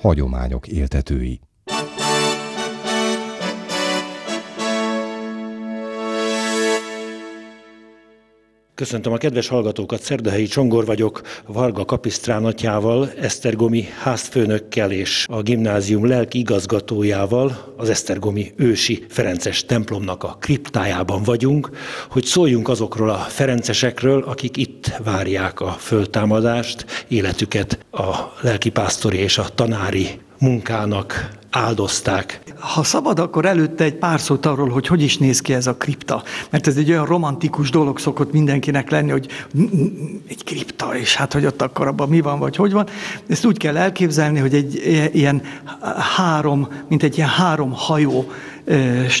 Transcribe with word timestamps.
hagyományok 0.00 0.68
éltetői. 0.68 1.40
Köszöntöm 8.78 9.12
a 9.12 9.16
kedves 9.16 9.48
hallgatókat, 9.48 10.02
Szerdahelyi 10.02 10.46
Csongor 10.46 10.86
vagyok, 10.86 11.20
Varga 11.46 11.84
Kapisztrán 11.84 12.44
atyával, 12.44 13.10
Esztergomi 13.20 13.88
házfőnökkel 14.02 14.90
és 14.90 15.24
a 15.28 15.42
gimnázium 15.42 16.06
lelki 16.06 16.38
igazgatójával, 16.38 17.74
az 17.76 17.90
Esztergomi 17.90 18.52
ősi 18.56 19.04
Ferences 19.08 19.64
templomnak 19.64 20.24
a 20.24 20.36
kriptájában 20.40 21.22
vagyunk, 21.22 21.70
hogy 22.10 22.24
szóljunk 22.24 22.68
azokról 22.68 23.10
a 23.10 23.16
ferencesekről, 23.16 24.22
akik 24.22 24.56
itt 24.56 24.92
várják 25.04 25.60
a 25.60 25.70
föltámadást, 25.70 27.04
életüket 27.08 27.78
a 27.90 28.14
lelkipásztori 28.40 29.18
és 29.18 29.38
a 29.38 29.48
tanári 29.54 30.08
munkának 30.38 31.36
áldozták. 31.50 32.40
Ha 32.58 32.82
szabad, 32.82 33.18
akkor 33.18 33.44
előtte 33.44 33.84
egy 33.84 33.94
pár 33.94 34.20
szót 34.20 34.46
arról, 34.46 34.68
hogy 34.68 34.86
hogy 34.86 35.02
is 35.02 35.18
néz 35.18 35.40
ki 35.40 35.52
ez 35.52 35.66
a 35.66 35.74
kripta. 35.74 36.22
Mert 36.50 36.66
ez 36.66 36.76
egy 36.76 36.90
olyan 36.90 37.06
romantikus 37.06 37.70
dolog 37.70 37.98
szokott 37.98 38.32
mindenkinek 38.32 38.90
lenni, 38.90 39.10
hogy 39.10 39.26
egy 40.28 40.44
kripta, 40.44 40.96
és 40.96 41.14
hát 41.14 41.32
hogy 41.32 41.46
ott 41.46 41.62
akkor 41.62 41.86
abban 41.86 42.08
mi 42.08 42.20
van, 42.20 42.38
vagy 42.38 42.56
hogy 42.56 42.72
van. 42.72 42.86
Ezt 43.28 43.44
úgy 43.44 43.56
kell 43.56 43.76
elképzelni, 43.76 44.38
hogy 44.38 44.54
egy 44.54 44.82
ilyen 45.12 45.42
három, 46.16 46.68
mint 46.88 47.02
egy 47.02 47.16
ilyen 47.16 47.28
három 47.28 47.72
hajó 47.74 48.30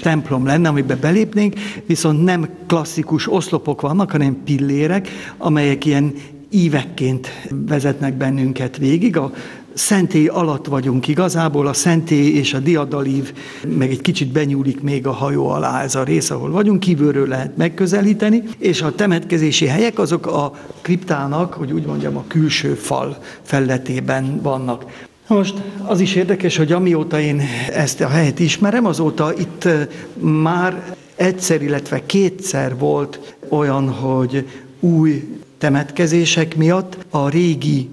templom 0.02 0.46
lenne, 0.46 0.68
amiben 0.68 0.98
belépnénk, 1.00 1.54
viszont 1.86 2.24
nem 2.24 2.48
klasszikus 2.66 3.32
oszlopok 3.32 3.80
vannak, 3.80 4.10
hanem 4.10 4.42
pillérek, 4.44 5.08
amelyek 5.38 5.84
ilyen 5.84 6.14
ívekként 6.50 7.28
vezetnek 7.50 8.14
bennünket 8.14 8.76
végig. 8.76 9.16
A 9.16 9.32
szentély 9.74 10.26
alatt 10.26 10.66
vagyunk. 10.66 11.08
Igazából, 11.08 11.66
a 11.66 11.72
szentély 11.72 12.34
és 12.34 12.54
a 12.54 12.58
diadalív, 12.58 13.32
meg 13.78 13.90
egy 13.90 14.00
kicsit 14.00 14.32
benyúlik 14.32 14.80
még 14.80 15.06
a 15.06 15.12
hajó 15.12 15.48
alá. 15.48 15.82
Ez 15.82 15.94
a 15.94 16.02
rész, 16.02 16.30
ahol 16.30 16.50
vagyunk, 16.50 16.80
kívülről 16.80 17.28
lehet 17.28 17.56
megközelíteni, 17.56 18.42
és 18.58 18.82
a 18.82 18.94
temetkezési 18.94 19.66
helyek 19.66 19.98
azok 19.98 20.26
a 20.26 20.52
kriptának, 20.80 21.52
hogy 21.52 21.72
úgy 21.72 21.86
mondjam, 21.86 22.16
a 22.16 22.24
külső 22.28 22.74
fal 22.74 23.18
felletében 23.42 24.40
vannak. 24.42 25.06
Most 25.26 25.54
az 25.86 26.00
is 26.00 26.14
érdekes, 26.14 26.56
hogy 26.56 26.72
amióta 26.72 27.20
én 27.20 27.42
ezt 27.72 28.00
a 28.00 28.08
helyet 28.08 28.38
ismerem, 28.38 28.86
azóta 28.86 29.32
itt 29.38 29.68
már 30.20 30.96
egyszer, 31.14 31.62
illetve 31.62 32.06
kétszer 32.06 32.78
volt 32.78 33.36
olyan, 33.48 33.88
hogy 33.88 34.46
új 34.80 35.38
temetkezések 35.58 36.56
miatt 36.56 36.98
a 37.10 37.28
régi 37.28 37.88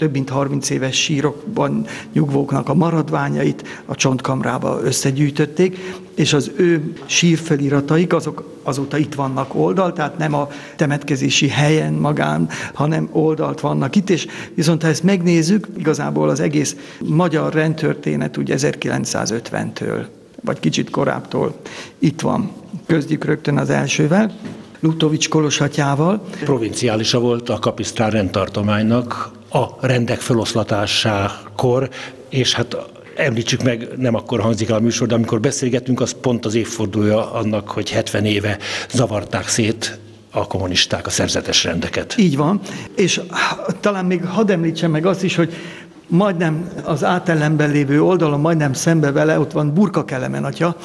több 0.00 0.12
mint 0.12 0.28
30 0.28 0.70
éves 0.70 0.96
sírokban 0.96 1.86
nyugvóknak 2.12 2.68
a 2.68 2.74
maradványait 2.74 3.82
a 3.84 3.94
csontkamrába 3.94 4.80
összegyűjtötték, 4.82 5.78
és 6.14 6.32
az 6.32 6.50
ő 6.56 6.92
sírfelirataik 7.06 8.12
azok 8.12 8.58
azóta 8.62 8.98
itt 8.98 9.14
vannak 9.14 9.54
oldalt, 9.54 9.94
tehát 9.94 10.18
nem 10.18 10.34
a 10.34 10.48
temetkezési 10.76 11.48
helyen 11.48 11.92
magán, 11.92 12.48
hanem 12.74 13.08
oldalt 13.12 13.60
vannak 13.60 13.96
itt, 13.96 14.10
és 14.10 14.26
viszont 14.54 14.82
ha 14.82 14.88
ezt 14.88 15.02
megnézzük, 15.02 15.68
igazából 15.76 16.28
az 16.28 16.40
egész 16.40 16.76
magyar 17.00 17.52
rendtörténet 17.52 18.36
úgy 18.36 18.52
1950-től, 18.56 20.04
vagy 20.44 20.60
kicsit 20.60 20.90
korábbtól 20.90 21.54
itt 21.98 22.20
van. 22.20 22.50
Közdjük 22.86 23.24
rögtön 23.24 23.56
az 23.56 23.70
elsővel. 23.70 24.32
Lutovics 24.80 25.28
Kolosatyával. 25.28 26.24
Provinciálisa 26.44 27.18
volt 27.18 27.48
a 27.48 27.58
Kapisztrán 27.58 28.10
rendtartománynak 28.10 29.30
a 29.50 29.86
rendek 29.86 30.20
feloszlatásakor, 30.20 31.88
és 32.28 32.54
hát 32.54 32.76
említsük 33.16 33.62
meg, 33.62 33.88
nem 33.96 34.14
akkor 34.14 34.40
hangzik 34.40 34.68
el 34.68 34.76
a 34.76 34.80
műsor, 34.80 35.06
de 35.06 35.14
amikor 35.14 35.40
beszélgetünk, 35.40 36.00
az 36.00 36.14
pont 36.20 36.46
az 36.46 36.54
évfordulója 36.54 37.32
annak, 37.32 37.68
hogy 37.68 37.90
70 37.90 38.24
éve 38.24 38.58
zavarták 38.90 39.48
szét 39.48 39.98
a 40.30 40.46
kommunisták 40.46 41.06
a 41.06 41.10
szerzetes 41.10 41.64
rendeket. 41.64 42.14
Így 42.18 42.36
van, 42.36 42.60
és 42.96 43.20
talán 43.80 44.04
még 44.04 44.24
hadd 44.24 44.50
említsem 44.50 44.90
meg 44.90 45.06
azt 45.06 45.24
is, 45.24 45.36
hogy 45.36 45.52
majdnem 46.06 46.70
az 46.84 47.04
átellenben 47.04 47.70
lévő 47.70 48.02
oldalon, 48.02 48.40
majdnem 48.40 48.72
szembe 48.72 49.12
vele, 49.12 49.38
ott 49.38 49.52
van 49.52 49.74
Burka 49.74 50.04
Kelemen 50.04 50.44
atya, 50.44 50.76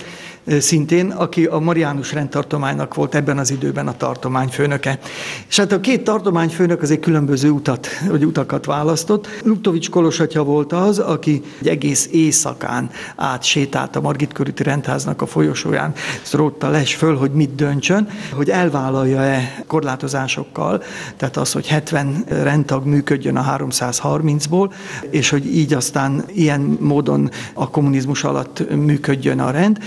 szintén, 0.60 1.12
aki 1.12 1.46
a 1.46 1.60
Mariánus 1.60 2.14
rendtartománynak 2.14 2.94
volt 2.94 3.16
ebben 3.16 3.38
az 3.38 3.52
időben 3.52 3.88
a 3.88 3.98
tartományfőnöke. 3.98 5.00
És 5.48 5.58
hát 5.58 5.72
a 5.72 5.80
két 5.80 6.04
tartományfőnök 6.04 6.82
azért 6.82 7.02
különböző 7.02 7.50
utat, 7.50 7.88
vagy 8.08 8.26
utakat 8.26 8.66
választott. 8.66 9.28
Luptovics 9.44 9.90
Kolosatya 9.90 10.44
volt 10.44 10.74
az, 10.74 11.00
aki 11.00 11.42
egy 11.60 11.68
egész 11.68 12.10
éjszakán 12.12 12.90
átsétált 13.16 13.96
a 13.96 14.02
Margit 14.02 14.34
körüti 14.34 14.64
rendháznak 14.64 15.22
a 15.22 15.26
folyosóján, 15.26 15.94
rótta 16.32 16.70
les 16.70 16.96
föl, 16.96 17.16
hogy 17.18 17.32
mit 17.32 17.56
döntsön, 17.56 18.08
hogy 18.34 18.50
elvállalja-e 18.50 19.64
korlátozásokkal, 19.68 20.84
tehát 21.18 21.38
az, 21.38 21.52
hogy 21.52 21.68
70 21.68 22.24
rendtag 22.28 22.86
működjön 22.86 23.36
a 23.36 23.58
330-ból, 23.58 24.74
és 25.10 25.30
hogy 25.30 25.56
így 25.56 25.74
aztán 25.74 26.24
ilyen 26.34 26.78
módon 26.80 27.30
a 27.54 27.70
kommunizmus 27.70 28.24
alatt 28.24 28.76
működjön 28.76 29.40
a 29.40 29.52
rend, 29.52 29.80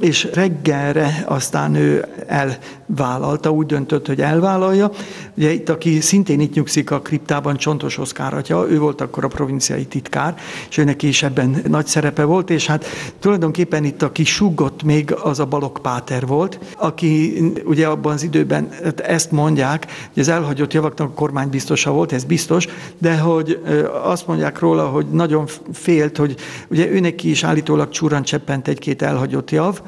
és 0.00 0.28
reggelre 0.34 1.24
aztán 1.26 1.74
ő 1.74 2.04
elvállalta, 2.88 3.50
úgy 3.50 3.66
döntött, 3.66 4.06
hogy 4.06 4.20
elvállalja. 4.20 4.90
Ugye 5.34 5.52
itt, 5.52 5.68
aki 5.68 6.00
szintén 6.00 6.40
itt 6.40 6.54
nyugszik 6.54 6.90
a 6.90 7.00
kriptában, 7.00 7.56
Csontos 7.56 7.98
Oszkár 7.98 8.34
atya, 8.34 8.66
ő 8.68 8.78
volt 8.78 9.00
akkor 9.00 9.24
a 9.24 9.28
provinciai 9.28 9.84
titkár, 9.84 10.34
és 10.68 10.76
őnek 10.76 11.02
is 11.02 11.22
ebben 11.22 11.62
nagy 11.68 11.86
szerepe 11.86 12.24
volt, 12.24 12.50
és 12.50 12.66
hát 12.66 12.84
tulajdonképpen 13.18 13.84
itt, 13.84 14.02
aki 14.02 14.24
sugott 14.24 14.82
még, 14.82 15.14
az 15.22 15.40
a 15.40 15.44
Balok 15.44 15.78
Páter 15.82 16.26
volt, 16.26 16.58
aki 16.76 17.42
ugye 17.64 17.86
abban 17.86 18.12
az 18.12 18.22
időben 18.22 18.68
hát 18.84 19.00
ezt 19.00 19.30
mondják, 19.30 19.86
hogy 20.12 20.22
az 20.22 20.28
elhagyott 20.28 20.72
javaknak 20.72 21.08
a 21.08 21.14
kormány 21.14 21.48
biztosa 21.48 21.90
volt, 21.90 22.12
ez 22.12 22.24
biztos, 22.24 22.66
de 22.98 23.18
hogy 23.18 23.60
azt 24.02 24.26
mondják 24.26 24.58
róla, 24.58 24.86
hogy 24.86 25.06
nagyon 25.10 25.46
félt, 25.72 26.16
hogy 26.16 26.36
ugye 26.68 26.90
őnek 26.90 27.24
is 27.24 27.44
állítólag 27.44 27.88
csúran 27.88 28.22
cseppent 28.22 28.68
egy-két 28.68 29.02
elhagyott 29.02 29.50
jav, 29.50 29.80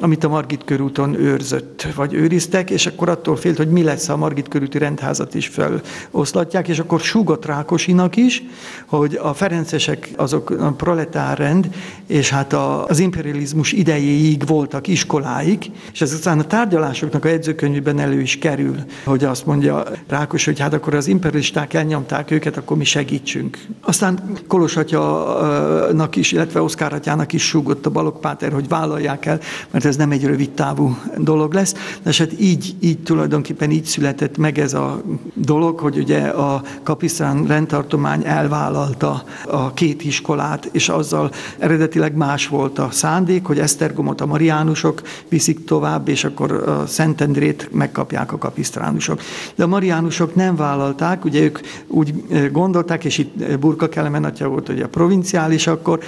amit 0.00 0.24
a 0.24 0.28
Margit 0.28 0.64
körúton 0.64 1.14
őrzött, 1.14 1.86
vagy 1.94 2.14
őriztek, 2.46 2.70
és 2.70 2.86
akkor 2.86 3.08
attól 3.08 3.36
félt, 3.36 3.56
hogy 3.56 3.70
mi 3.70 3.82
lesz, 3.82 4.08
a 4.08 4.16
Margit 4.16 4.48
körúti 4.48 4.78
rendházat 4.78 5.34
is 5.34 5.50
feloszlatják, 5.52 6.68
és 6.68 6.78
akkor 6.78 7.00
súgott 7.00 7.46
Rákosinak 7.46 8.16
is, 8.16 8.42
hogy 8.86 9.18
a 9.22 9.34
ferencesek 9.34 10.08
azok 10.16 10.50
a 10.50 10.72
proletár 10.72 11.38
rend, 11.38 11.68
és 12.06 12.30
hát 12.30 12.52
az 12.86 12.98
imperializmus 12.98 13.72
idejéig 13.72 14.46
voltak 14.46 14.86
iskoláik, 14.86 15.70
és 15.92 16.00
ez 16.00 16.12
aztán 16.12 16.38
a 16.38 16.44
tárgyalásoknak 16.44 17.24
a 17.24 17.28
jegyzőkönyvben 17.28 17.98
elő 17.98 18.20
is 18.20 18.38
kerül, 18.38 18.76
hogy 19.04 19.24
azt 19.24 19.46
mondja 19.46 19.82
Rákos, 20.08 20.44
hogy 20.44 20.60
hát 20.60 20.74
akkor 20.74 20.94
az 20.94 21.06
imperialisták 21.06 21.74
elnyomták 21.74 22.30
őket, 22.30 22.56
akkor 22.56 22.76
mi 22.76 22.84
segítsünk. 22.84 23.58
Aztán 23.80 24.22
Kolos 24.46 24.76
atyanak 24.76 26.16
is, 26.16 26.32
illetve 26.32 26.62
Oszkár 26.62 26.92
atyának 26.92 27.32
is 27.32 27.42
súgott 27.42 27.86
a 27.86 27.90
Balog 27.90 28.20
Páter, 28.20 28.52
hogy 28.52 28.68
vállalják 28.68 29.26
el 29.26 29.40
mert 29.70 29.84
ez 29.84 29.96
nem 29.96 30.10
egy 30.10 30.24
rövid 30.24 30.50
távú 30.50 30.96
dolog 31.16 31.52
lesz. 31.52 31.74
De 32.02 32.10
hát 32.18 32.32
így, 32.40 32.74
így 32.80 32.98
tulajdonképpen 32.98 33.70
így 33.70 33.84
született 33.84 34.36
meg 34.36 34.58
ez 34.58 34.74
a 34.74 35.02
dolog, 35.34 35.78
hogy 35.78 35.98
ugye 35.98 36.18
a 36.18 36.62
Kapisztrán 36.82 37.46
rendtartomány 37.46 38.24
elvállalta 38.24 39.22
a 39.46 39.72
két 39.72 40.04
iskolát, 40.04 40.68
és 40.72 40.88
azzal 40.88 41.30
eredetileg 41.58 42.16
más 42.16 42.48
volt 42.48 42.78
a 42.78 42.88
szándék, 42.90 43.44
hogy 43.44 43.58
Esztergomot 43.58 44.20
a 44.20 44.26
mariánusok 44.26 45.02
viszik 45.28 45.64
tovább, 45.64 46.08
és 46.08 46.24
akkor 46.24 46.52
a 46.52 46.86
Szentendrét 46.86 47.68
megkapják 47.72 48.32
a 48.32 48.38
kapisztránusok. 48.38 49.20
De 49.54 49.64
a 49.64 49.66
mariánusok 49.66 50.34
nem 50.34 50.56
vállalták, 50.56 51.24
ugye 51.24 51.40
ők 51.40 51.58
úgy 51.86 52.14
gondolták, 52.52 53.04
és 53.04 53.18
itt 53.18 53.58
Burka 53.58 53.88
Kelemen 53.88 54.24
atya 54.24 54.48
volt, 54.48 54.66
hogy 54.66 54.80
a 54.80 54.88
provinciális 54.88 55.66
akkor, 55.66 56.00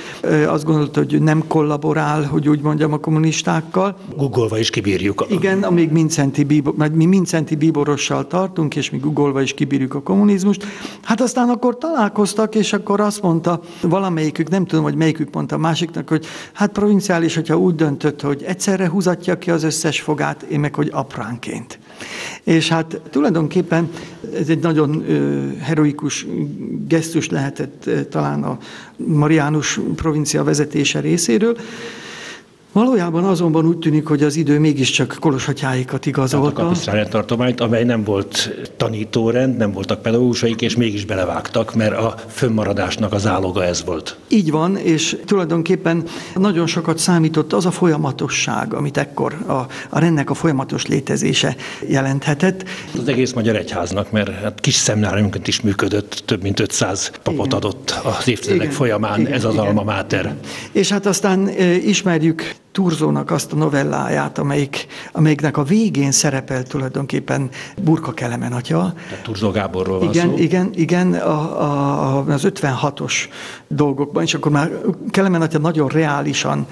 azt 0.46 0.64
gondolta, 0.64 1.00
hogy 1.00 1.22
nem 1.22 1.46
kollaborál, 1.46 2.22
hogy 2.22 2.48
úgy 2.48 2.60
mondjam, 2.60 2.92
a 2.92 2.98
kommunistákkal. 2.98 3.96
Googolva 4.16 4.58
is 4.58 4.70
kibírjuk. 4.70 5.26
Igen, 5.28 5.62
amíg 5.62 5.90
Mincenti 6.18 6.44
Bíbor, 6.44 6.74
mert 6.76 6.94
mi 6.94 7.04
Mincenti 7.04 7.56
Bíborossal 7.56 8.26
tartunk, 8.26 8.76
és 8.76 8.90
mi 8.90 8.98
googolva 8.98 9.42
is 9.42 9.54
kibírjuk 9.54 9.94
a 9.94 10.02
kommunizmust. 10.02 10.66
Hát 11.02 11.20
aztán 11.20 11.48
akkor 11.48 11.78
találkoztak, 11.78 12.54
és 12.54 12.72
akkor 12.72 13.00
azt 13.00 13.22
mondta 13.22 13.60
valamelyikük, 13.82 14.48
nem 14.48 14.66
tudom, 14.66 14.84
hogy 14.84 14.94
melyikük 14.94 15.34
mondta 15.34 15.54
a 15.54 15.58
másiknak, 15.58 16.08
hogy 16.08 16.26
hát 16.52 16.72
provinciális, 16.72 17.34
hogyha 17.34 17.58
úgy 17.58 17.74
döntött, 17.74 18.20
hogy 18.20 18.42
egyszerre 18.42 18.88
húzatja 18.88 19.38
ki 19.38 19.50
az 19.50 19.62
összes 19.62 20.00
fogát, 20.00 20.42
én 20.42 20.60
meg, 20.60 20.74
hogy 20.74 20.88
apránként. 20.92 21.78
És 22.42 22.68
hát 22.68 23.00
tulajdonképpen 23.10 23.90
ez 24.34 24.48
egy 24.48 24.60
nagyon 24.60 25.04
heroikus 25.60 26.26
gesztus 26.88 27.28
lehetett 27.28 27.90
talán 28.10 28.42
a 28.42 28.58
Mariánus 28.96 29.80
provincia 29.96 30.44
vezetése 30.44 31.00
részéről, 31.00 31.56
Valójában 32.72 33.24
azonban 33.24 33.66
úgy 33.66 33.78
tűnik, 33.78 34.06
hogy 34.06 34.22
az 34.22 34.36
idő 34.36 34.58
mégiscsak 34.58 35.16
Koloshatyáikat 35.20 36.06
igazolta. 36.06 36.68
A 36.68 37.08
tartományt, 37.08 37.60
amely 37.60 37.84
nem 37.84 38.04
volt 38.04 38.50
tanítórend, 38.76 39.56
nem 39.56 39.72
voltak 39.72 40.02
pedagógusaik, 40.02 40.60
és 40.60 40.76
mégis 40.76 41.04
belevágtak, 41.04 41.74
mert 41.74 41.96
a 41.96 42.14
fönnmaradásnak 42.28 43.12
az 43.12 43.26
áloga 43.26 43.64
ez 43.64 43.84
volt. 43.84 44.16
Így 44.28 44.50
van, 44.50 44.76
és 44.76 45.16
tulajdonképpen 45.24 46.02
nagyon 46.34 46.66
sokat 46.66 46.98
számított 46.98 47.52
az 47.52 47.66
a 47.66 47.70
folyamatosság, 47.70 48.74
amit 48.74 48.96
ekkor 48.96 49.32
a, 49.46 49.52
a 49.88 49.98
rendnek 49.98 50.30
a 50.30 50.34
folyamatos 50.34 50.86
létezése 50.86 51.56
jelenthetett. 51.86 52.64
Az 53.00 53.08
egész 53.08 53.32
magyar 53.32 53.56
egyháznak, 53.56 54.10
mert 54.10 54.40
hát 54.42 54.60
kis 54.60 54.74
szemnáriumként 54.74 55.48
is 55.48 55.60
működött, 55.60 56.22
több 56.24 56.42
mint 56.42 56.60
500 56.60 57.10
papot 57.22 57.46
igen. 57.46 57.58
adott 57.58 58.00
az 58.04 58.28
évtizedek 58.28 58.62
igen, 58.62 58.74
folyamán 58.74 59.20
igen, 59.20 59.32
ez 59.32 59.44
az 59.44 59.52
igen, 59.52 59.66
alma 59.66 59.82
máter. 59.82 60.20
Igen. 60.20 60.38
És 60.72 60.88
hát 60.88 61.06
aztán 61.06 61.46
e, 61.46 61.74
ismerjük 61.74 62.56
Turzónak 62.78 63.30
azt 63.30 63.52
a 63.52 63.56
novelláját, 63.56 64.38
amelyik, 64.38 64.86
amelyiknek 65.12 65.56
a 65.56 65.62
végén 65.62 66.12
szerepel 66.12 66.62
tulajdonképpen 66.62 67.50
Burka 67.82 68.12
Kelemen 68.12 68.52
atya. 68.52 68.92
Tehát 69.08 69.24
Turzó 69.24 69.50
Gáborról 69.50 69.98
van 69.98 70.08
igen, 70.08 70.28
szó. 70.28 70.36
Igen, 70.36 70.70
igen, 70.74 71.12
a, 71.12 71.62
a, 71.62 72.24
az 72.28 72.42
56-os 72.44 73.12
dolgokban, 73.68 74.22
és 74.22 74.34
akkor 74.34 74.52
már 74.52 74.70
Kelemen 75.10 75.42
atya 75.42 75.58
nagyon 75.58 75.88
reálisan 75.88 76.66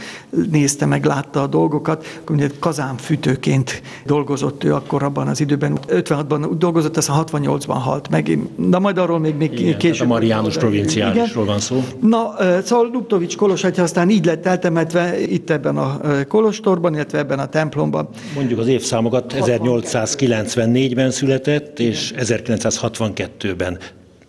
nézte 0.51 0.87
meg, 0.87 1.05
látta 1.05 1.43
a 1.43 1.47
dolgokat, 1.47 2.07
akkor 2.21 2.51
kazánfűtőként 2.59 3.83
dolgozott 4.05 4.65
ő 4.65 4.75
akkor 4.75 5.03
abban 5.03 5.29
az 5.29 5.41
időben, 5.41 5.79
56-ban 5.89 6.51
dolgozott, 6.59 6.97
aztán 6.97 7.25
68-ban 7.27 7.79
halt 7.83 8.09
meg, 8.09 8.39
de 8.57 8.79
majd 8.79 8.99
arról 8.99 9.19
még, 9.19 9.35
még 9.35 9.61
igen, 9.61 9.79
később. 9.79 10.07
a 10.07 10.09
Mariánus 10.09 10.57
provinciálisról 10.57 11.45
van 11.45 11.61
szó. 11.61 11.85
Na, 12.01 12.35
szóval 12.65 12.91
Luptovics 12.93 13.37
Kolos 13.37 13.65
atya 13.65 13.83
aztán 13.83 14.11
így 14.11 14.25
lett 14.25 14.47
eltemetve 14.47 15.21
itt 15.21 15.51
ebben 15.51 15.77
a 15.77 15.96
kolostorban, 16.29 16.95
illetve 16.95 17.19
ebben 17.19 17.39
a 17.39 17.47
templomban. 17.47 18.09
Mondjuk 18.35 18.59
az 18.59 18.67
évszámokat 18.67 19.35
1894-ben 19.37 21.11
született, 21.11 21.79
és 21.79 22.15
1962-ben 22.17 23.79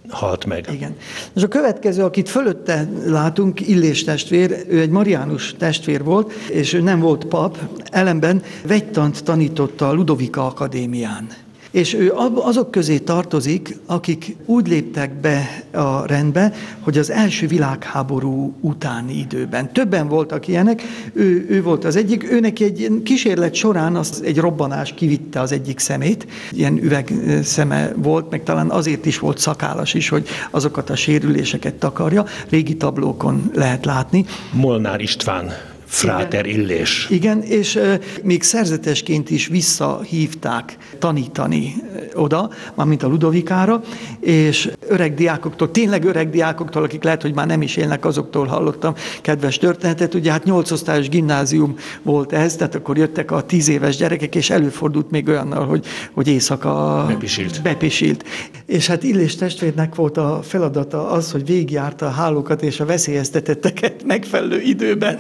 halt 0.10 0.46
meg. 0.46 0.68
Igen. 0.72 0.96
És 1.36 1.44
a 1.44 1.48
következő, 1.48 2.04
akit 2.04 2.30
fölötte 2.30 2.90
látunk, 3.06 3.68
Illés 3.68 4.04
testvér, 4.04 4.66
ő 4.70 4.82
egy 4.82 4.90
mariánus 4.90 5.56
testvér 5.58 6.04
volt, 6.04 6.32
és 6.50 6.74
ő 6.74 6.82
nem 6.82 7.00
volt 7.00 7.26
pap, 7.26 7.58
ellenben 7.92 8.42
vegytant 8.68 9.24
tanította 9.24 9.90
a 9.90 9.94
Ludovika 9.94 10.46
Akadémián. 10.46 11.28
És 11.72 11.94
ő 11.94 12.14
azok 12.36 12.72
közé 12.72 12.98
tartozik, 12.98 13.78
akik 13.86 14.36
úgy 14.46 14.68
léptek 14.68 15.14
be 15.14 15.64
a 15.72 16.06
rendbe, 16.06 16.54
hogy 16.80 16.98
az 16.98 17.10
első 17.10 17.48
világháború 17.48 18.54
utáni 18.62 19.14
időben. 19.18 19.74
Többen 19.74 20.08
voltak 20.08 20.48
ilyenek, 20.48 20.82
ő, 21.14 21.46
ő 21.50 21.64
volt 21.64 21.86
az 21.86 21.96
egyik, 21.96 22.32
őnek 22.32 22.60
egy 22.60 23.02
kísérlet 23.04 23.54
során 23.54 23.96
az 23.96 24.22
egy 24.26 24.38
robbanás 24.38 24.94
kivitte 24.94 25.40
az 25.40 25.52
egyik 25.52 25.80
szemét, 25.80 26.28
ilyen 26.52 26.78
üvegszeme 26.78 27.92
volt, 27.96 28.30
meg 28.30 28.44
talán 28.44 28.70
azért 28.70 29.06
is 29.06 29.20
volt 29.20 29.38
szakálas 29.38 29.94
is, 29.94 30.10
hogy 30.10 30.28
azokat 30.52 30.90
a 30.90 30.96
sérüléseket 30.96 31.74
takarja, 31.74 32.26
régi 32.50 32.78
tablókon 32.78 33.52
lehet 33.54 33.86
látni. 33.86 34.26
Molnár 34.52 35.02
István 35.02 35.76
Fráter 35.88 36.46
Illés. 36.46 37.08
Igen, 37.10 37.42
és 37.42 37.80
még 38.24 38.44
szerzetesként 38.44 39.30
is 39.30 39.48
visszahívták 39.48 40.78
tanítani 41.00 41.76
oda, 42.14 42.50
mármint 42.74 43.04
a 43.04 43.08
Ludovikára, 43.08 43.82
és 44.20 44.70
öreg 44.88 45.14
diákoktól, 45.14 45.72
tényleg 45.72 46.04
öreg 46.04 46.30
diákoktól, 46.30 46.84
akik 46.84 47.04
lehet, 47.04 47.22
hogy 47.22 47.34
már 47.34 47.48
nem 47.48 47.62
is 47.62 47.76
élnek, 47.76 48.06
azoktól 48.06 48.46
hallottam 48.46 48.94
kedves 49.22 49.58
történetet. 49.58 50.14
Ugye 50.14 50.32
hát 50.32 50.44
nyolc 50.44 50.72
osztályos 50.72 51.10
gimnázium 51.10 51.76
volt 52.02 52.34
ez, 52.34 52.56
tehát 52.56 52.76
akkor 52.76 52.98
jöttek 52.98 53.32
a 53.32 53.42
tíz 53.42 53.68
éves 53.68 53.96
gyerekek, 53.96 54.36
és 54.36 54.50
előfordult 54.50 55.12
még 55.12 55.28
olyannal, 55.28 55.66
hogy, 55.66 55.86
hogy 56.12 56.28
éjszaka 56.28 57.06
bepisilt. 57.08 57.62
bepisilt. 57.62 58.24
És 58.66 58.88
hát 58.88 59.04
Illés 59.04 59.36
testvérnek 59.36 59.96
volt 59.96 60.18
a 60.18 60.40
feladata 60.44 61.10
az, 61.10 61.32
hogy 61.32 61.46
végigjárta 61.46 62.06
a 62.06 62.10
hálókat 62.10 62.62
és 62.62 62.80
a 62.80 62.86
veszélyeztetetteket 62.86 64.04
megfelelő 64.06 64.62
időben 64.62 65.20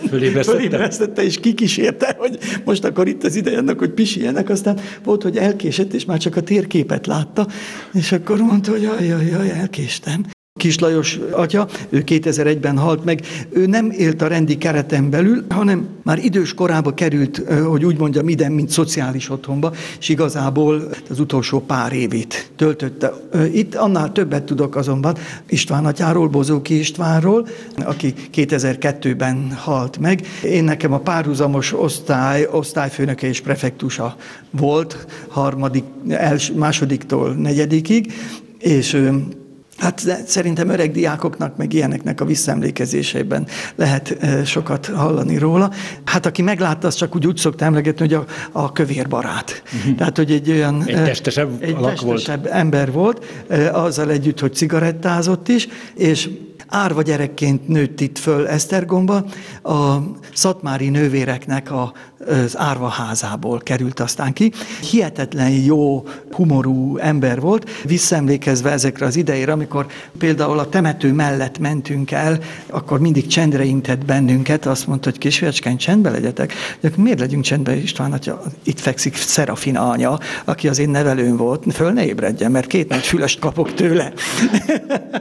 fölébresztette 0.57 1.23
és 1.23 1.39
kikísérte, 1.39 2.15
hogy 2.17 2.37
most 2.65 2.83
akkor 2.83 3.07
itt 3.07 3.23
az 3.23 3.35
ideje 3.35 3.57
annak, 3.57 3.79
hogy 3.79 3.91
pisiljenek, 3.91 4.49
aztán 4.49 4.79
volt, 5.03 5.23
hogy 5.23 5.37
elkésett, 5.37 5.93
és 5.93 6.05
már 6.05 6.17
csak 6.17 6.35
a 6.35 6.41
térképet 6.41 7.07
látta, 7.07 7.47
és 7.93 8.11
akkor 8.11 8.37
mondta, 8.37 8.71
hogy 8.71 8.81
jaj, 8.81 9.05
jaj, 9.05 9.25
jaj, 9.25 9.49
elkéstem. 9.49 10.36
Kis 10.57 10.79
Lajos 10.79 11.19
atya, 11.31 11.67
ő 11.89 12.03
2001-ben 12.05 12.77
halt 12.77 13.05
meg, 13.05 13.21
ő 13.49 13.65
nem 13.65 13.91
élt 13.91 14.21
a 14.21 14.27
rendi 14.27 14.57
kereten 14.57 15.09
belül, 15.09 15.45
hanem 15.49 15.87
már 16.03 16.17
idős 16.23 16.53
korába 16.53 16.93
került, 16.93 17.41
hogy 17.67 17.85
úgy 17.85 17.97
mondjam, 17.97 18.29
ide, 18.29 18.49
mint 18.49 18.69
szociális 18.69 19.29
otthonba, 19.29 19.73
és 19.99 20.09
igazából 20.09 20.89
az 21.09 21.19
utolsó 21.19 21.59
pár 21.59 21.93
évét 21.93 22.51
töltötte. 22.55 23.13
Itt 23.53 23.75
annál 23.75 24.11
többet 24.11 24.43
tudok 24.43 24.75
azonban 24.75 25.17
István 25.47 25.85
atyáról, 25.85 26.27
Bozóki 26.27 26.79
Istvánról, 26.79 27.47
aki 27.85 28.13
2002-ben 28.33 29.51
halt 29.55 29.97
meg. 29.97 30.27
Én 30.43 30.63
nekem 30.63 30.93
a 30.93 30.99
párhuzamos 30.99 31.73
osztály, 31.73 32.47
osztályfőnöke 32.51 33.27
és 33.27 33.41
prefektusa 33.41 34.15
volt, 34.51 35.07
harmadik, 35.27 35.83
els, 36.09 36.51
másodiktól 36.51 37.33
negyedikig, 37.33 38.13
és 38.59 39.01
Hát 39.77 40.23
szerintem 40.25 40.69
öreg 40.69 40.91
diákoknak, 40.91 41.57
meg 41.57 41.73
ilyeneknek 41.73 42.21
a 42.21 42.25
visszaemlékezéseiben 42.25 43.47
lehet 43.75 44.17
sokat 44.45 44.85
hallani 44.85 45.37
róla. 45.37 45.71
Hát 46.05 46.25
aki 46.25 46.41
meglátta, 46.41 46.87
az 46.87 46.95
csak 46.95 47.15
úgy, 47.15 47.27
úgy 47.27 47.37
szokta 47.37 47.65
emlegetni, 47.65 47.99
hogy 47.99 48.13
a, 48.13 48.25
a 48.51 48.71
kövér 48.71 49.07
barát. 49.07 49.63
Uh-huh. 49.77 49.95
Tehát, 49.95 50.17
hogy 50.17 50.31
egy 50.31 50.49
olyan... 50.49 50.83
Egy 50.85 51.03
testesebb, 51.03 51.63
egy 51.63 51.77
testesebb 51.77 52.41
volt. 52.41 52.53
ember 52.53 52.91
volt, 52.91 53.25
azzal 53.71 54.11
együtt, 54.11 54.39
hogy 54.39 54.53
cigarettázott 54.53 55.47
is, 55.47 55.67
és 55.95 56.29
árva 56.67 57.01
gyerekként 57.01 57.67
nőtt 57.67 58.01
itt 58.01 58.17
föl 58.17 58.47
Esztergomba, 58.47 59.25
a 59.63 59.97
szatmári 60.33 60.89
nővéreknek 60.89 61.71
a, 61.71 61.93
az 62.27 62.57
árva 62.57 62.87
házából 62.87 63.59
került 63.59 63.99
aztán 63.99 64.33
ki. 64.33 64.51
Hihetetlen 64.91 65.49
jó, 65.49 66.07
humorú 66.31 66.97
ember 66.97 67.39
volt, 67.39 67.69
visszaemlékezve 67.83 68.71
ezekre 68.71 69.05
az 69.05 69.15
idejére, 69.15 69.51
amikor 69.51 69.85
például 70.17 70.59
a 70.59 70.69
temető 70.69 71.13
mellett 71.13 71.59
mentünk 71.59 72.11
el, 72.11 72.39
akkor 72.69 72.99
mindig 72.99 73.27
csendre 73.27 73.63
intett 73.63 74.05
bennünket, 74.05 74.65
azt 74.65 74.87
mondta, 74.87 75.09
hogy 75.09 75.19
kisfiacskán, 75.19 75.77
csendbe 75.77 76.09
legyetek. 76.09 76.53
De 76.79 76.91
miért 76.95 77.19
legyünk 77.19 77.43
csendbe, 77.43 77.75
István, 77.75 78.11
hogy 78.11 78.33
itt 78.63 78.79
fekszik 78.79 79.15
Szerafina 79.15 79.89
anya, 79.89 80.19
aki 80.45 80.67
az 80.67 80.79
én 80.79 80.89
nevelőm 80.89 81.37
volt, 81.37 81.63
föl 81.73 81.91
ne 81.91 82.05
ébredjen, 82.05 82.51
mert 82.51 82.67
két 82.67 82.89
nagy 82.89 83.05
fülest 83.05 83.39
kapok 83.39 83.73
tőle. 83.73 84.13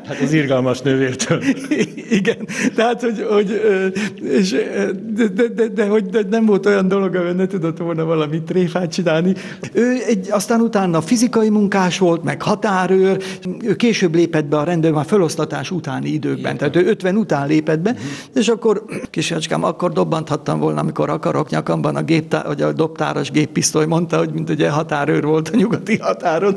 Hát 0.06 0.20
az 0.22 0.32
irgalmas 0.32 0.80
nővértől. 0.80 1.35
Igen, 2.18 2.48
tehát, 2.74 3.02
hogy, 3.02 3.26
hogy 3.30 3.60
és, 4.22 4.56
de, 5.14 5.26
de, 5.26 5.46
de, 5.54 5.66
de, 5.68 5.86
hogy 5.86 6.06
de 6.06 6.22
nem 6.30 6.46
volt 6.46 6.66
olyan 6.66 6.88
dolog, 6.88 7.14
amivel 7.14 7.32
ne 7.32 7.46
tudott 7.46 7.78
volna 7.78 8.04
valamit 8.04 8.42
tréfát 8.42 8.92
csinálni. 8.92 9.34
Ő 9.72 9.96
egy, 10.06 10.28
aztán 10.30 10.60
utána 10.60 11.00
fizikai 11.00 11.48
munkás 11.48 11.98
volt, 11.98 12.22
meg 12.22 12.42
határőr, 12.42 13.22
ő 13.60 13.74
később 13.74 14.14
lépett 14.14 14.44
be 14.44 14.56
a 14.56 14.64
rendőr, 14.64 14.92
már 14.92 15.04
felosztatás 15.04 15.70
utáni 15.70 16.08
időkben, 16.08 16.54
Igen. 16.54 16.56
tehát 16.56 16.76
ő 16.76 16.88
50 16.88 17.16
után 17.16 17.46
lépett 17.46 17.80
be, 17.80 17.90
uh-huh. 17.90 18.06
és 18.34 18.48
akkor, 18.48 18.84
kisacskám, 19.10 19.64
akkor 19.64 19.92
dobbanthattam 19.92 20.58
volna, 20.58 20.80
amikor 20.80 21.10
akarok 21.10 21.50
nyakamban 21.50 21.96
a, 21.96 22.02
géptár, 22.02 22.46
vagy 22.46 22.62
a 22.62 22.72
dobtáras 22.72 23.30
géppisztoly 23.30 23.86
mondta, 23.86 24.18
hogy 24.18 24.30
mint 24.32 24.50
ugye 24.50 24.70
határőr 24.70 25.24
volt 25.24 25.48
a 25.48 25.56
nyugati 25.56 25.96
határon. 25.96 26.54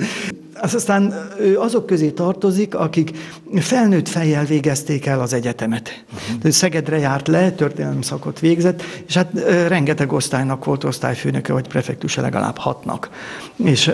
Aztán 0.61 1.13
azok 1.57 1.85
közé 1.85 2.09
tartozik, 2.09 2.75
akik 2.75 3.11
felnőtt 3.55 4.07
fejjel 4.07 4.45
végezték 4.45 5.05
el 5.05 5.19
az 5.19 5.33
egyetemet. 5.33 6.03
Uh-huh. 6.13 6.51
Szegedre 6.51 6.97
járt 6.97 7.27
le, 7.27 7.51
történelmi 7.51 8.03
szakot 8.03 8.39
végzett, 8.39 8.81
és 9.07 9.13
hát 9.13 9.31
rengeteg 9.67 10.11
osztálynak 10.11 10.65
volt 10.65 10.83
osztályfőnöke, 10.83 11.53
vagy 11.53 11.67
prefektusa 11.67 12.21
legalább 12.21 12.57
hatnak. 12.57 13.09
És 13.55 13.91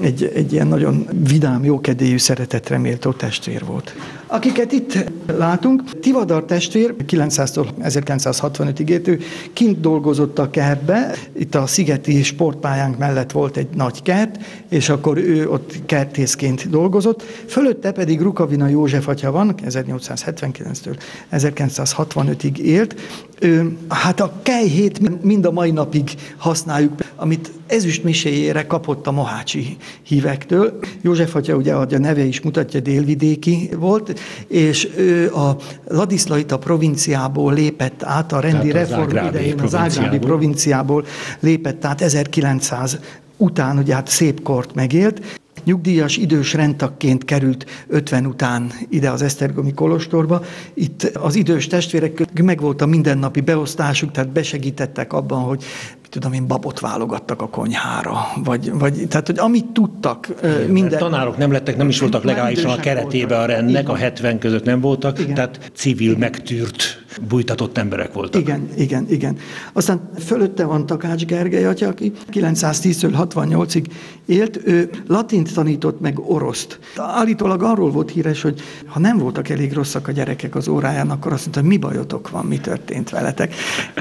egy, 0.00 0.32
egy 0.34 0.52
ilyen 0.52 0.66
nagyon 0.66 1.08
vidám, 1.28 1.64
jókedélyű, 1.64 2.18
szeretetre 2.18 2.78
méltó 2.78 3.12
testvér 3.12 3.64
volt. 3.64 3.94
Akiket 4.30 4.72
itt 4.72 5.10
látunk, 5.36 6.00
Tivadar 6.00 6.44
testvér 6.44 6.94
900-tól 7.06 7.66
1965-ig 7.82 8.88
értő 8.88 9.20
kint 9.52 9.80
dolgozott 9.80 10.38
a 10.38 10.50
kertbe, 10.50 11.14
itt 11.32 11.54
a 11.54 11.66
Szigeti 11.66 12.22
sportpályánk 12.22 12.98
mellett 12.98 13.32
volt 13.32 13.56
egy 13.56 13.68
nagy 13.74 14.02
kert, 14.02 14.38
és 14.68 14.88
akkor 14.88 15.16
ő 15.16 15.50
ott 15.50 15.74
kertészként 15.86 16.70
dolgozott, 16.70 17.22
fölötte 17.46 17.92
pedig 17.92 18.20
Rukavina 18.20 18.68
József 18.68 19.08
atya 19.08 19.30
van, 19.30 19.54
1879-től 19.66 20.96
1965-ig 21.32 22.56
élt. 22.56 22.94
Ő, 23.40 23.76
hát 23.88 24.20
a 24.20 24.32
kejhét 24.42 25.22
mind 25.22 25.44
a 25.44 25.50
mai 25.50 25.70
napig 25.70 26.10
használjuk, 26.36 26.92
amit 27.16 27.50
ezüst 27.68 28.04
miséjére 28.04 28.66
kapott 28.66 29.06
a 29.06 29.12
mohácsi 29.12 29.76
hívektől. 30.02 30.78
József 31.00 31.34
atya 31.34 31.56
ugye 31.56 31.72
a 31.74 31.86
neve 31.98 32.24
is 32.24 32.40
mutatja, 32.40 32.80
délvidéki 32.80 33.70
volt, 33.76 34.20
és 34.46 34.88
ő 34.96 35.32
a 35.32 35.56
Ladislaita 35.88 36.58
provinciából 36.58 37.52
lépett 37.52 38.02
át, 38.02 38.32
a 38.32 38.40
rendi 38.40 38.70
reform 38.70 39.26
idején 39.26 39.60
az 39.60 39.74
Ágrádi 39.74 40.18
provinciából 40.18 41.04
lépett 41.40 41.84
át 41.84 42.00
1900 42.00 42.98
után, 43.36 43.78
ugye 43.78 43.94
hát 43.94 44.08
szép 44.08 44.42
kort 44.42 44.74
megélt, 44.74 45.20
nyugdíjas 45.64 46.16
idős 46.16 46.52
rendtakként 46.52 47.24
került 47.24 47.66
50 47.86 48.26
után 48.26 48.72
ide 48.88 49.10
az 49.10 49.22
Esztergomi 49.22 49.74
Kolostorba. 49.74 50.42
Itt 50.74 51.02
az 51.02 51.34
idős 51.34 51.66
testvérek 51.66 52.42
megvolt 52.42 52.82
a 52.82 52.86
mindennapi 52.86 53.40
beosztásuk, 53.40 54.10
tehát 54.10 54.30
besegítettek 54.30 55.12
abban, 55.12 55.42
hogy 55.42 55.64
tudom 56.08 56.32
én, 56.32 56.46
babot 56.46 56.80
válogattak 56.80 57.42
a 57.42 57.48
konyhára, 57.48 58.26
vagy, 58.44 58.72
vagy 58.72 59.06
tehát, 59.08 59.26
hogy 59.26 59.38
amit 59.38 59.66
tudtak, 59.66 60.28
Igen, 60.42 60.70
minden... 60.70 60.98
Tanárok 60.98 61.36
nem 61.36 61.52
lettek, 61.52 61.76
nem 61.76 61.88
is 61.88 62.00
voltak 62.00 62.22
legálisan 62.24 62.70
a 62.70 62.76
keretébe 62.76 63.38
a 63.38 63.44
rendnek, 63.44 63.88
a 63.88 63.96
70 63.96 64.38
között 64.38 64.64
nem 64.64 64.80
voltak, 64.80 65.18
igen. 65.18 65.34
tehát 65.34 65.70
civil, 65.74 66.16
megtűrt, 66.16 67.04
bújtatott 67.28 67.78
emberek 67.78 68.12
voltak. 68.12 68.40
Igen, 68.40 68.68
igen, 68.76 69.06
igen. 69.08 69.36
Aztán 69.72 70.10
fölötte 70.18 70.64
van 70.64 70.86
Takács 70.86 71.24
Gergely 71.24 71.64
atya, 71.64 71.88
aki 71.88 72.12
910-től 72.32 73.26
68-ig 73.34 73.84
élt, 74.26 74.60
ő 74.64 74.90
latint 75.06 75.54
tanított 75.54 76.00
meg 76.00 76.18
oroszt. 76.18 76.78
Állítólag 76.96 77.62
arról 77.62 77.90
volt 77.90 78.10
híres, 78.10 78.42
hogy 78.42 78.60
ha 78.86 79.00
nem 79.00 79.18
voltak 79.18 79.48
elég 79.48 79.72
rosszak 79.72 80.08
a 80.08 80.12
gyerekek 80.12 80.54
az 80.54 80.68
óráján, 80.68 81.10
akkor 81.10 81.32
azt 81.32 81.42
mondta, 81.42 81.62
mi 81.62 81.76
bajotok 81.76 82.30
van, 82.30 82.44
mi 82.44 82.58
történt 82.58 83.10
veletek. 83.10 83.54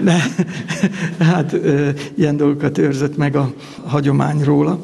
De 0.04 0.24
hát 1.20 1.56
ilyen 2.16 2.38
dolgokat 2.38 2.78
őrzött 2.78 3.18
meg 3.18 3.36
a 3.36 3.54
hagyomány 3.86 4.44
róla. 4.44 4.80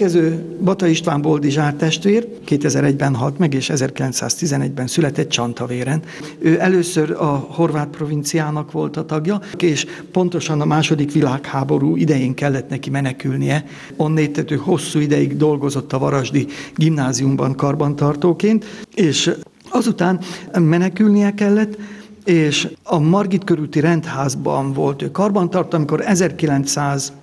Következő 0.00 0.56
Bata 0.64 0.86
István 0.86 1.22
Boldizsár 1.22 1.74
testvér 1.74 2.28
2001-ben 2.48 3.14
halt 3.14 3.38
meg, 3.38 3.54
és 3.54 3.70
1911-ben 3.74 4.86
született 4.86 5.28
Csantavéren. 5.28 6.02
Ő 6.38 6.60
először 6.60 7.10
a 7.10 7.46
horvát 7.50 7.88
provinciának 7.88 8.72
volt 8.72 8.96
a 8.96 9.04
tagja, 9.04 9.40
és 9.58 9.86
pontosan 10.12 10.60
a 10.60 10.64
második 10.64 11.12
világháború 11.12 11.96
idején 11.96 12.34
kellett 12.34 12.68
neki 12.68 12.90
menekülnie. 12.90 13.64
Onnét, 13.96 14.50
ő 14.50 14.56
hosszú 14.56 14.98
ideig 14.98 15.36
dolgozott 15.36 15.92
a 15.92 15.98
Varasdi 15.98 16.46
gimnáziumban 16.74 17.54
karbantartóként, 17.54 18.64
és 18.94 19.30
azután 19.70 20.20
menekülnie 20.58 21.34
kellett, 21.34 21.76
és 22.24 22.68
a 22.82 22.98
Margit 22.98 23.44
körülti 23.44 23.80
rendházban 23.80 24.72
volt 24.72 25.02
ő 25.02 25.10
karbantartó, 25.10 25.76
amikor 25.76 26.00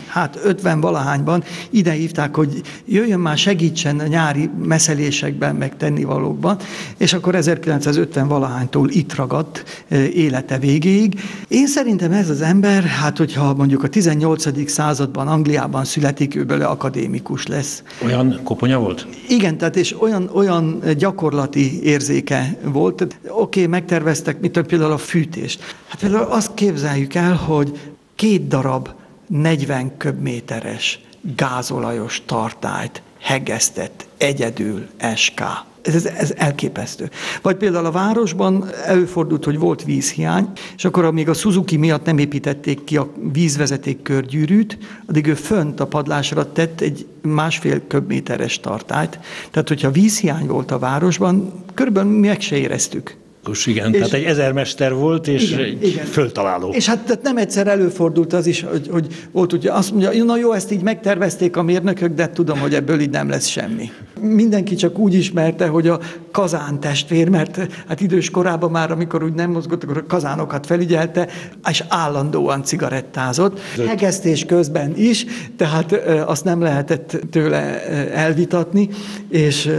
1950 0.08 0.82
valahányban 0.82 1.44
ide 1.70 1.92
hívták, 1.92 2.36
hogy 2.36 2.62
jöjjön 2.86 3.20
már 3.20 3.38
segítsen 3.38 4.00
a 4.00 4.08
nyári 4.08 4.50
meszelésekben, 4.64 5.56
meg 5.56 5.78
tennivalókban, 5.78 6.58
és 6.98 7.14
akkor 7.14 7.36
1950 7.36 8.28
valahánytól 8.28 8.90
itt 8.90 9.16
ragadt 9.16 9.64
e, 9.88 10.06
élete 10.06 10.58
végéig. 10.58 11.22
Én 11.48 11.68
szerintem 11.68 12.12
ez 12.12 12.30
az 12.30 12.42
ember, 12.42 12.84
hát 12.84 13.18
hogyha 13.18 13.54
mondjuk 13.54 13.84
a 13.84 13.88
18. 13.88 14.70
században 14.70 15.28
Angliában 15.28 15.86
születik, 15.86 16.36
ő 16.36 16.46
bele 16.46 16.66
akadémikus 16.66 17.48
lesz. 17.48 17.84
Olyan 18.04 18.40
koponya 18.44 18.80
volt? 18.80 19.08
Igen, 19.30 19.58
tehát 19.58 19.76
és 19.76 20.02
olyan, 20.02 20.30
olyan 20.34 20.82
gyakorlati 20.98 21.84
érzéke 21.84 22.58
volt. 22.64 23.02
Oké, 23.02 23.18
okay, 23.30 23.66
megterveztek, 23.68 24.40
mit 24.40 24.62
például 24.62 24.92
a 24.92 24.98
fűtést. 24.98 25.76
Hát 25.88 26.00
például 26.00 26.32
azt 26.32 26.54
képzeljük 26.54 27.14
el, 27.14 27.34
hogy 27.34 27.80
két 28.16 28.48
darab 28.48 28.90
40 29.28 29.98
köbméteres 29.98 31.00
gázolajos 31.36 32.22
tartályt 32.26 33.02
hegesztett 33.20 34.08
egyedül 34.18 34.88
SK. 35.16 35.42
Ez, 35.82 35.96
ez, 35.96 36.06
ez 36.06 36.34
elképesztő. 36.38 37.10
Vagy 37.42 37.56
például 37.56 37.86
a 37.86 37.92
városban 37.92 38.66
előfordult, 38.86 39.46
hogy 39.46 39.60
volt 39.60 39.84
vízhiány, 39.84 40.48
és 40.78 40.86
akkor 40.86 41.04
amíg 41.04 41.30
a 41.30 41.34
Suzuki 41.34 41.78
miatt 41.78 42.06
nem 42.06 42.18
építették 42.18 42.84
ki 42.84 42.98
a 42.98 43.12
vízvezeték 43.34 44.02
körgyűrűt, 44.02 44.78
addig 45.06 45.28
ő 45.28 45.34
fönt 45.34 45.80
a 45.80 45.88
padlásra 45.88 46.52
tett 46.52 46.82
egy 46.82 47.08
másfél 47.22 47.88
köbméteres 47.88 48.60
tartályt. 48.60 49.20
Tehát, 49.52 49.68
hogyha 49.68 49.92
vízhiány 49.92 50.48
volt 50.48 50.72
a 50.72 50.80
városban, 50.80 51.64
körülbelül 51.74 52.12
mi 52.12 52.28
meg 52.28 52.42
se 52.42 52.58
éreztük. 52.58 53.16
Praktikus, 53.48 53.66
igen. 53.66 53.94
És 53.94 53.98
Tehát 53.98 54.14
egy 54.14 54.24
ezermester 54.24 54.94
volt, 54.94 55.28
és 55.28 55.52
igen, 55.52 55.60
egy 55.60 55.88
igen. 55.88 56.06
föltaláló. 56.06 56.70
És 56.74 56.88
hát 56.88 57.00
tehát 57.00 57.22
nem 57.22 57.38
egyszer 57.38 57.68
előfordult 57.68 58.34
az 58.34 58.48
is, 58.48 58.62
hogy, 58.62 58.88
hogy 58.92 59.08
volt 59.32 59.54
ugye 59.54 59.72
azt 59.72 59.92
mondja, 59.92 60.24
na 60.24 60.38
jó, 60.38 60.52
ezt 60.52 60.72
így 60.72 60.82
megtervezték 60.82 61.58
a 61.58 61.64
mérnökök, 61.64 62.14
de 62.14 62.30
tudom, 62.30 62.60
hogy 62.60 62.74
ebből 62.74 63.00
így 63.00 63.10
nem 63.10 63.30
lesz 63.30 63.46
semmi. 63.46 63.92
Mindenki 64.22 64.76
csak 64.76 64.98
úgy 64.98 65.14
ismerte, 65.14 65.68
hogy 65.68 65.88
a 65.88 66.00
kazán 66.32 66.80
testvér, 66.80 67.30
mert 67.30 67.60
hát 67.88 68.02
idős 68.02 68.30
korában 68.30 68.72
már, 68.72 68.92
amikor 68.92 69.24
úgy 69.24 69.34
nem 69.34 69.52
mozgott, 69.52 69.84
akkor 69.84 69.98
a 69.98 70.06
kazánokat 70.06 70.66
felügyelte, 70.66 71.28
és 71.70 71.84
állandóan 71.88 72.64
cigarettázott. 72.64 73.60
Hegesztés 73.88 74.46
közben 74.46 74.94
is, 74.96 75.26
tehát 75.58 75.92
azt 76.26 76.44
nem 76.44 76.62
lehetett 76.62 77.20
tőle 77.32 77.88
elvitatni, 78.12 78.90
és 79.30 79.70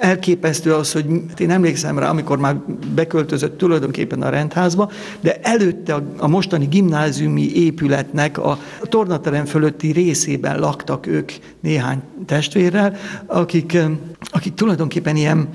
elképesztő 0.00 0.74
az, 0.74 0.92
hogy 0.92 1.06
én 1.38 1.50
emlékszem 1.50 1.98
rá, 1.98 2.08
amikor 2.08 2.38
már 2.38 2.56
beköltözött 2.94 3.58
tulajdonképpen 3.58 4.22
a 4.22 4.28
rendházba, 4.28 4.90
de 5.20 5.38
előtte 5.42 5.94
a, 5.94 6.02
a 6.16 6.28
mostani 6.28 6.66
gimnáziumi 6.66 7.52
épületnek 7.54 8.38
a 8.38 8.58
tornaterem 8.82 9.44
fölötti 9.44 9.90
részében 9.90 10.58
laktak 10.58 11.06
ők 11.06 11.32
néhány 11.60 12.02
testvérrel, 12.26 12.96
akik, 13.26 13.78
akik 14.30 14.54
tulajdonképpen 14.54 15.16
ilyen 15.16 15.48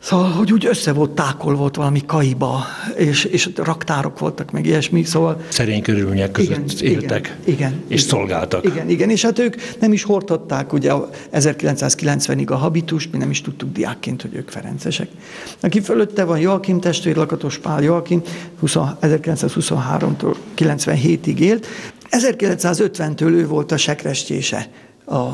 Szóval, 0.00 0.30
hogy 0.30 0.52
úgy 0.52 0.66
össze 0.66 0.92
volt 0.92 1.10
tákol 1.10 1.54
volt 1.54 1.76
valami 1.76 2.02
kaiba, 2.06 2.64
és, 2.96 3.24
és 3.24 3.50
raktárok 3.54 4.18
voltak, 4.18 4.50
meg 4.50 4.66
ilyesmi, 4.66 5.04
szóval... 5.04 5.40
Szerény 5.48 5.82
körülmények 5.82 6.30
között 6.30 6.80
igen, 6.80 6.92
éltek, 6.92 7.36
igen, 7.44 7.54
igen, 7.54 7.82
és 7.86 8.02
igen, 8.02 8.16
szolgáltak. 8.18 8.64
Igen, 8.64 8.88
igen, 8.88 9.10
és 9.10 9.22
hát 9.22 9.38
ők 9.38 9.54
nem 9.80 9.92
is 9.92 10.02
hordhatták 10.02 10.72
ugye 10.72 10.92
1990-ig 11.32 12.50
a 12.50 12.54
habitust, 12.54 13.12
mi 13.12 13.18
nem 13.18 13.30
is 13.30 13.40
tudtuk 13.40 13.72
diákként, 13.72 14.22
hogy 14.22 14.34
ők 14.34 14.48
ferencesek. 14.48 15.08
Aki 15.60 15.80
fölötte 15.80 16.24
van 16.24 16.38
Joachim 16.38 16.80
testvér, 16.80 17.16
Lakatos 17.16 17.58
Pál 17.58 17.82
Joachim, 17.82 18.22
1923-tól 18.62 20.34
97-ig 20.56 21.38
élt. 21.38 21.66
1950-től 22.10 23.30
ő 23.30 23.46
volt 23.46 23.72
a 23.72 23.76
sekrestjése 23.76 24.70
a 25.06 25.26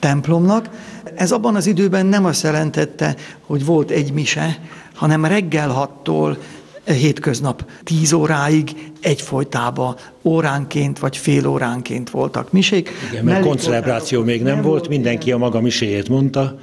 templomnak. 0.00 0.70
Ez 1.14 1.32
abban 1.32 1.54
az 1.54 1.66
időben 1.66 2.06
nem 2.06 2.24
azt 2.24 2.42
jelentette, 2.42 3.16
hogy 3.40 3.64
volt 3.64 3.90
egy 3.90 4.12
mise, 4.12 4.58
hanem 4.94 5.24
reggel 5.24 5.68
hattól 5.68 6.38
hétköznap 6.92 7.64
tíz 7.82 8.12
óráig 8.12 8.90
egyfolytában 9.00 9.96
óránként 10.22 10.98
vagy 10.98 11.16
fél 11.16 11.46
óránként 11.46 12.10
voltak 12.10 12.52
misék. 12.52 12.90
Igen, 13.10 13.24
mert 13.24 13.44
koncelebráció 13.44 14.22
még 14.22 14.42
nem, 14.42 14.54
nem 14.54 14.62
volt, 14.62 14.88
mindenki 14.88 15.32
a 15.32 15.38
maga 15.38 15.60
miséjét 15.60 16.08
mondta. 16.08 16.58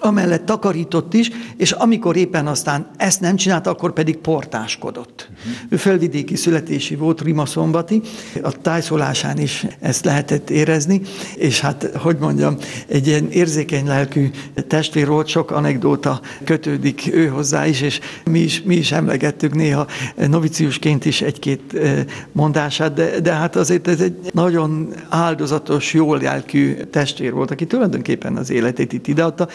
Amellett 0.00 0.44
takarított 0.44 1.14
is, 1.14 1.30
és 1.56 1.72
amikor 1.72 2.16
éppen 2.16 2.46
aztán 2.46 2.90
ezt 2.96 3.20
nem 3.20 3.36
csinálta, 3.36 3.70
akkor 3.70 3.92
pedig 3.92 4.16
portáskodott. 4.16 5.28
Uh-huh. 5.30 5.52
Ő 5.68 5.76
felvidéki 5.76 6.36
születési 6.36 6.94
volt, 6.94 7.20
Rimaszombati, 7.20 8.00
a 8.42 8.52
tájszólásán 8.52 9.38
is 9.38 9.66
ezt 9.80 10.04
lehetett 10.04 10.50
érezni, 10.50 11.00
és 11.36 11.60
hát, 11.60 11.90
hogy 11.96 12.16
mondjam, 12.18 12.56
egy 12.86 13.06
ilyen 13.06 13.30
érzékeny 13.30 13.86
lelkű 13.86 14.30
testvér 14.66 15.06
volt, 15.06 15.26
sok 15.26 15.50
anekdóta 15.50 16.20
kötődik 16.44 17.14
ő 17.14 17.26
hozzá 17.26 17.66
is, 17.66 17.80
és 17.80 18.00
mi 18.24 18.38
is, 18.38 18.62
mi 18.62 18.74
is 18.74 18.92
emlegettük 18.92 19.54
néha 19.54 19.86
noviciusként 20.28 21.04
is 21.04 21.20
egy-két 21.20 21.74
eh, 21.74 22.04
mondását, 22.32 22.92
de, 22.94 23.20
de 23.20 23.32
hát 23.32 23.56
azért 23.56 23.88
ez 23.88 24.00
egy 24.00 24.16
nagyon 24.32 24.94
áldozatos, 25.08 25.94
jól 25.94 26.18
lelkű 26.18 26.74
testvér 26.74 27.32
volt, 27.32 27.50
aki 27.50 27.66
tulajdonképpen 27.66 28.36
az 28.36 28.50
életét 28.50 28.92
itt 28.92 29.06
ideadta, 29.06 29.48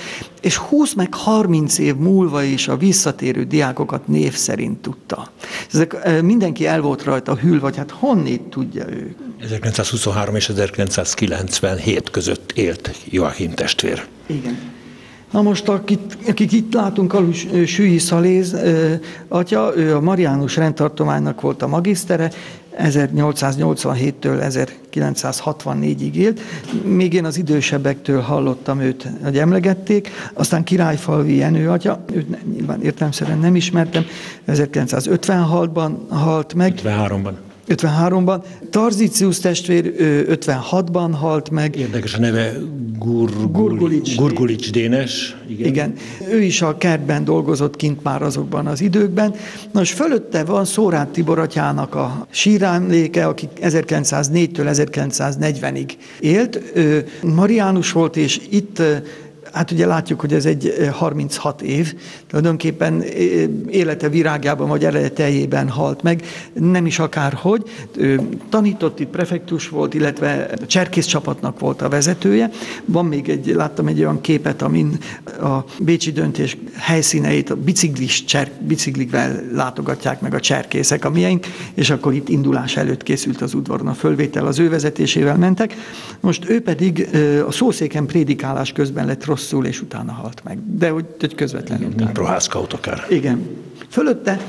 és 0.44 0.58
20 0.58 0.94
meg 0.94 1.14
30 1.14 1.78
év 1.78 1.96
múlva 1.96 2.44
is 2.44 2.68
a 2.68 2.78
visszatérő 2.78 3.44
diákokat 3.44 4.08
név 4.08 4.34
szerint 4.36 4.82
tudta. 4.82 5.32
Ezek 5.74 6.22
mindenki 6.22 6.68
el 6.68 6.82
volt 6.82 7.04
rajta 7.04 7.36
hűl, 7.36 7.60
vagy 7.60 7.78
hát 7.78 7.92
honnét 7.92 8.42
tudja 8.42 8.90
ő? 8.90 9.16
1923 9.42 10.36
és 10.36 10.50
1997 10.50 12.10
között 12.10 12.52
élt 12.52 12.96
Joachim 13.06 13.52
testvér. 13.52 14.06
Igen. 14.26 14.58
Na 15.32 15.42
most, 15.42 15.68
akit, 15.68 16.18
akik 16.28 16.52
itt 16.52 16.74
látunk, 16.74 17.14
a 17.14 17.24
Sűi 17.66 17.98
Szaléz 17.98 18.56
atya, 19.28 19.72
ő 19.76 19.96
a 19.96 20.02
Mariánus 20.02 20.56
rendtartománynak 20.56 21.42
volt 21.42 21.62
a 21.62 21.68
magisztere, 21.68 22.32
1887-től 22.78 24.66
1964-ig 24.92 26.14
élt. 26.14 26.40
Még 26.84 27.14
én 27.14 27.26
az 27.26 27.38
idősebbektől 27.38 28.22
hallottam 28.22 28.80
őt, 28.80 29.08
hogy 29.24 29.38
emlegették. 29.38 30.10
Aztán 30.34 30.64
Királyfalvi 30.64 31.36
Jenő 31.36 31.70
atya, 31.70 32.04
őt 32.14 32.54
nyilván 32.56 32.82
értelemszerűen 32.82 33.40
nem 33.40 33.56
ismertem, 33.56 34.06
1956-ban 34.48 35.92
halt 36.10 36.54
meg. 36.54 36.80
53-ban. 36.84 37.34
53-ban. 37.68 38.44
Tarzicius 38.70 39.40
testvér 39.40 39.94
56-ban 40.30 41.10
halt 41.12 41.50
meg. 41.50 41.76
Érdekes 41.76 42.14
a 42.14 42.20
neve 42.20 42.54
Gurgulics, 43.00 44.16
Gurgulics 44.16 44.72
Dénes. 44.72 45.36
Igen. 45.48 45.68
igen. 45.68 45.94
Ő 46.32 46.42
is 46.42 46.62
a 46.62 46.78
kertben 46.78 47.24
dolgozott 47.24 47.76
kint 47.76 48.04
már 48.04 48.22
azokban 48.22 48.68
az 48.68 48.82
időkben. 48.82 49.36
Nos, 49.72 49.92
fölötte 49.92 50.44
van 50.44 50.66
Szórát 50.66 51.08
Tibor 51.08 51.40
atyának 51.40 51.96
a 51.96 52.28
sírámléke, 52.30 53.28
aki 53.28 53.48
1904-től 53.62 54.92
1940-ig 55.12 55.90
élt. 56.20 56.62
Mariánus 57.22 57.92
volt, 57.92 58.18
és 58.18 58.42
itt 58.50 58.82
Hát 59.54 59.72
ugye 59.72 59.86
látjuk, 59.86 60.20
hogy 60.20 60.34
ez 60.34 60.46
egy 60.46 60.90
36 60.92 61.62
eh, 61.62 61.68
év, 61.68 61.96
tulajdonképpen 62.28 63.02
eh, 63.02 63.10
élete 63.70 64.10
virágjában 64.10 64.68
vagy 64.68 64.86
eredetejében 64.86 65.70
halt 65.70 66.02
meg, 66.02 66.24
nem 66.54 66.86
is 66.86 67.00
akárhogy. 67.00 67.64
Ő 67.98 68.22
tanított 68.50 69.00
itt, 69.00 69.08
prefektus 69.08 69.70
volt, 69.70 69.94
illetve 69.94 70.50
a 70.62 70.66
cserkész 70.66 71.06
csapatnak 71.06 71.60
volt 71.60 71.82
a 71.82 71.90
vezetője. 71.90 72.50
Van 72.86 73.06
még 73.06 73.30
egy, 73.30 73.46
láttam 73.46 73.88
egy 73.88 74.00
olyan 74.00 74.22
képet, 74.22 74.62
amin 74.62 74.98
a 75.42 75.58
Bécsi 75.80 76.12
döntés 76.12 76.58
helyszíneit 76.78 77.50
a 77.50 77.56
biciklis, 77.56 78.26
cser, 78.26 78.52
biciklikvel 78.60 79.44
látogatják 79.52 80.22
meg 80.22 80.34
a 80.34 80.40
cserkészek, 80.40 81.06
a 81.06 81.10
miénk, 81.10 81.46
és 81.74 81.90
akkor 81.90 82.14
itt 82.14 82.30
indulás 82.30 82.78
előtt 82.78 83.04
készült 83.04 83.42
az 83.42 83.54
udvaron 83.54 83.88
a 83.88 83.94
fölvétel, 83.94 84.46
az 84.48 84.60
ő 84.60 84.70
vezetésével 84.70 85.38
mentek. 85.38 85.76
Most 86.20 86.50
ő 86.50 86.62
pedig 86.62 87.10
a 87.48 87.52
szószéken 87.52 88.06
prédikálás 88.06 88.72
közben 88.72 89.06
lett 89.06 89.26
rossz 89.26 89.43
rosszul, 89.44 89.66
és 89.66 89.82
utána 89.82 90.12
halt 90.12 90.44
meg. 90.44 90.78
De 90.78 90.90
hogy, 90.90 91.06
hogy 91.20 91.36
közvetlenül 91.36 91.90
Mint 91.96 92.12
Prohászkaut 92.12 92.74
akár. 92.74 93.06
Igen. 93.10 93.48
Fölötte 93.90 94.40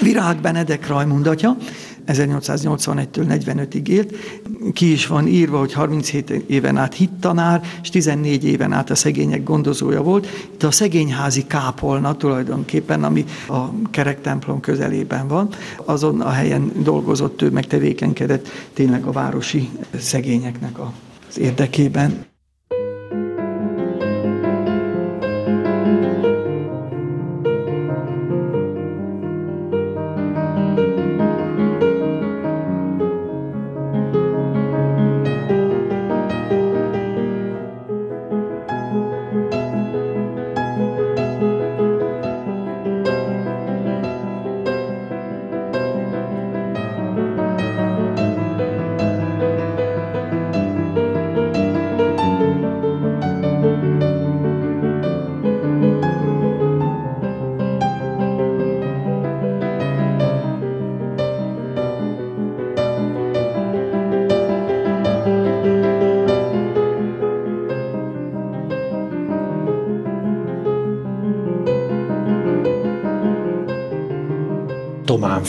Virág 0.00 0.40
Benedek 0.40 0.86
Rajmund 0.86 1.26
atya, 1.26 1.56
1881-től 2.06 3.06
45-ig 3.16 3.88
élt. 3.88 4.14
Ki 4.72 4.92
is 4.92 5.06
van 5.06 5.26
írva, 5.26 5.58
hogy 5.58 5.72
37 5.72 6.30
éven 6.30 6.76
át 6.76 6.94
hittanár, 6.94 7.62
és 7.82 7.88
14 7.88 8.44
éven 8.44 8.72
át 8.72 8.90
a 8.90 8.94
szegények 8.94 9.42
gondozója 9.42 10.02
volt. 10.02 10.26
Itt 10.52 10.62
a 10.62 10.70
szegényházi 10.70 11.46
kápolna 11.46 12.16
tulajdonképpen, 12.16 13.04
ami 13.04 13.24
a 13.48 13.88
kerektemplom 13.90 14.60
közelében 14.60 15.28
van, 15.28 15.48
azon 15.84 16.20
a 16.20 16.30
helyen 16.30 16.72
dolgozott 16.76 17.42
ő, 17.42 17.50
meg 17.50 17.66
tevékenykedett 17.66 18.48
tényleg 18.72 19.04
a 19.04 19.12
városi 19.12 19.68
szegényeknek 19.98 20.78
az 21.28 21.38
érdekében. 21.38 22.30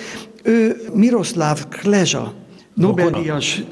Ő 0.44 0.82
Miroslav 0.94 1.68
Klezsa, 1.70 2.34
Nobel-díjas 2.74 3.64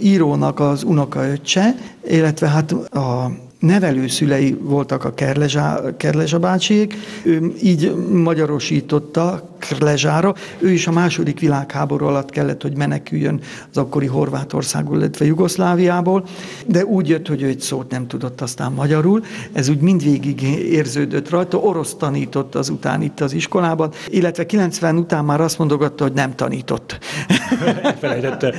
írónak 0.00 0.60
az 0.60 0.82
unokaöccse, 0.82 1.74
illetve 2.08 2.48
hát 2.48 2.72
a 2.72 3.30
nevelőszülei 3.58 4.56
voltak 4.60 5.04
a 5.04 5.14
Kerlezsá, 5.14 5.80
Kerlezsa 5.96 6.38
bácsiék, 6.38 6.94
ő 7.22 7.52
így 7.62 7.94
magyarosította 8.12 9.56
Kerlezsára. 9.58 10.34
Ő 10.58 10.70
is 10.70 10.86
a 10.86 10.92
második 10.92 11.40
világháború 11.40 12.06
alatt 12.06 12.30
kellett, 12.30 12.62
hogy 12.62 12.76
meneküljön 12.76 13.40
az 13.70 13.76
akkori 13.76 14.06
Horvátországból, 14.06 14.96
illetve 14.96 15.24
Jugoszláviából, 15.24 16.24
de 16.66 16.84
úgy 16.84 17.08
jött, 17.08 17.26
hogy 17.26 17.42
ő 17.42 17.46
egy 17.46 17.60
szót 17.60 17.90
nem 17.90 18.06
tudott 18.06 18.40
aztán 18.40 18.72
magyarul. 18.72 19.24
Ez 19.52 19.68
úgy 19.68 19.80
mindvégig 19.80 20.42
érződött 20.70 21.30
rajta. 21.30 21.58
Orosz 21.58 21.94
tanított 21.94 22.54
azután 22.54 23.02
itt 23.02 23.20
az 23.20 23.32
iskolában, 23.32 23.90
illetve 24.08 24.46
90 24.46 24.96
után 24.96 25.24
már 25.24 25.40
azt 25.40 25.58
mondogatta, 25.58 26.02
hogy 26.04 26.12
nem 26.12 26.34
tanított. 26.34 26.98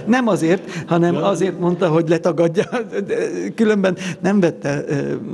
nem 0.05 0.27
azért, 0.27 0.83
hanem 0.88 1.15
azért 1.15 1.60
mondta, 1.60 1.88
hogy 1.88 2.10
letagadja. 2.10 2.65
Különben 3.55 3.97
nem 4.19 4.39
vette 4.39 4.83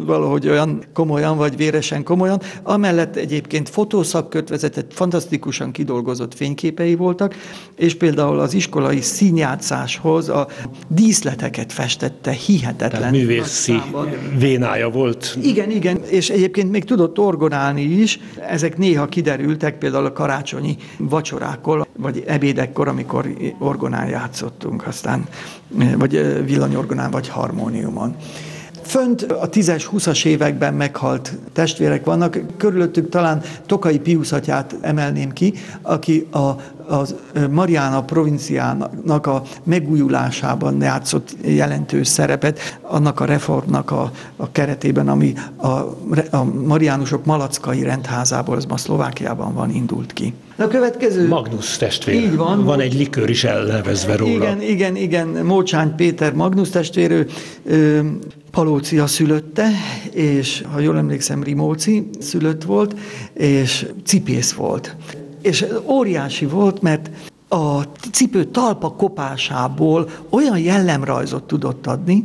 valahogy 0.05 0.49
olyan 0.49 0.83
komolyan, 0.93 1.37
vagy 1.37 1.57
véresen 1.57 2.03
komolyan. 2.03 2.41
Amellett 2.63 3.15
egyébként 3.15 3.69
fotószakkört 3.69 4.49
vezetett, 4.49 4.93
fantasztikusan 4.93 5.71
kidolgozott 5.71 6.33
fényképei 6.33 6.95
voltak, 6.95 7.35
és 7.75 7.95
például 7.95 8.39
az 8.39 8.53
iskolai 8.53 9.01
színjátszáshoz 9.01 10.29
a 10.29 10.47
díszleteket 10.87 11.73
festette 11.73 12.31
hihetetlen. 12.31 12.91
Tehát 12.91 13.11
művészi 13.11 13.81
vénája 14.37 14.89
volt. 14.89 15.37
Igen, 15.41 15.71
igen, 15.71 16.03
és 16.03 16.29
egyébként 16.29 16.71
még 16.71 16.83
tudott 16.83 17.19
orgonálni 17.19 17.81
is. 17.81 18.19
Ezek 18.49 18.77
néha 18.77 19.05
kiderültek, 19.05 19.77
például 19.77 20.05
a 20.05 20.13
karácsonyi 20.13 20.77
vacsorákkor, 20.97 21.87
vagy 21.97 22.23
ebédekkor, 22.27 22.87
amikor 22.87 23.27
orgonán 23.59 24.07
játszottunk, 24.07 24.87
aztán, 24.87 25.27
vagy 25.97 26.43
villanyorgonán, 26.45 27.11
vagy 27.11 27.27
harmóniumon. 27.27 28.15
Fönt 28.83 29.21
a 29.21 29.49
10-es, 29.49 29.89
20-as 29.91 30.25
években 30.25 30.73
meghalt 30.73 31.33
testvérek 31.53 32.05
vannak, 32.05 32.39
körülöttük 32.57 33.09
talán 33.09 33.41
Tokai 33.65 33.99
Piusz 33.99 34.31
atyát 34.31 34.75
emelném 34.81 35.31
ki, 35.31 35.53
aki 35.81 36.27
a, 36.31 36.49
a 36.89 37.05
Mariana 37.51 38.03
provinciának 38.03 39.27
a 39.27 39.41
megújulásában 39.63 40.81
játszott 40.81 41.35
jelentős 41.45 42.07
szerepet, 42.07 42.79
annak 42.81 43.19
a 43.19 43.25
reformnak 43.25 43.91
a, 43.91 44.11
a 44.35 44.51
keretében, 44.51 45.07
ami 45.07 45.33
a, 45.55 45.67
a 46.31 46.43
Mariánusok 46.65 47.25
Malackai 47.25 47.83
rendházából, 47.83 48.57
ez 48.57 48.65
ma 48.65 48.77
Szlovákiában 48.77 49.53
van, 49.53 49.69
indult 49.69 50.13
ki. 50.13 50.33
A 50.55 50.67
következő... 50.67 51.27
Magnus 51.27 51.77
testvér. 51.77 52.15
Így 52.15 52.35
van. 52.35 52.63
Van 52.63 52.79
egy 52.79 52.93
likőr 52.93 53.29
is 53.29 53.43
elnevezve 53.43 54.15
róla. 54.15 54.33
Igen, 54.33 54.61
igen, 54.61 54.95
igen. 54.95 55.27
Mócsány 55.27 55.95
Péter 55.95 56.33
Magnus 56.33 56.69
testvérő, 56.69 57.27
Palócia 58.51 59.07
szülötte, 59.07 59.69
és 60.11 60.63
ha 60.71 60.79
jól 60.79 60.97
emlékszem, 60.97 61.43
Rimóci 61.43 62.09
szülött 62.19 62.63
volt, 62.63 62.95
és 63.33 63.85
cipész 64.05 64.51
volt. 64.51 64.95
És 65.43 65.65
óriási 65.85 66.45
volt, 66.45 66.81
mert 66.81 67.09
a 67.47 67.81
cipő 68.11 68.45
talpa 68.45 68.91
kopásából 68.91 70.09
olyan 70.29 70.59
jellemrajzot 70.59 71.43
tudott 71.43 71.87
adni, 71.87 72.23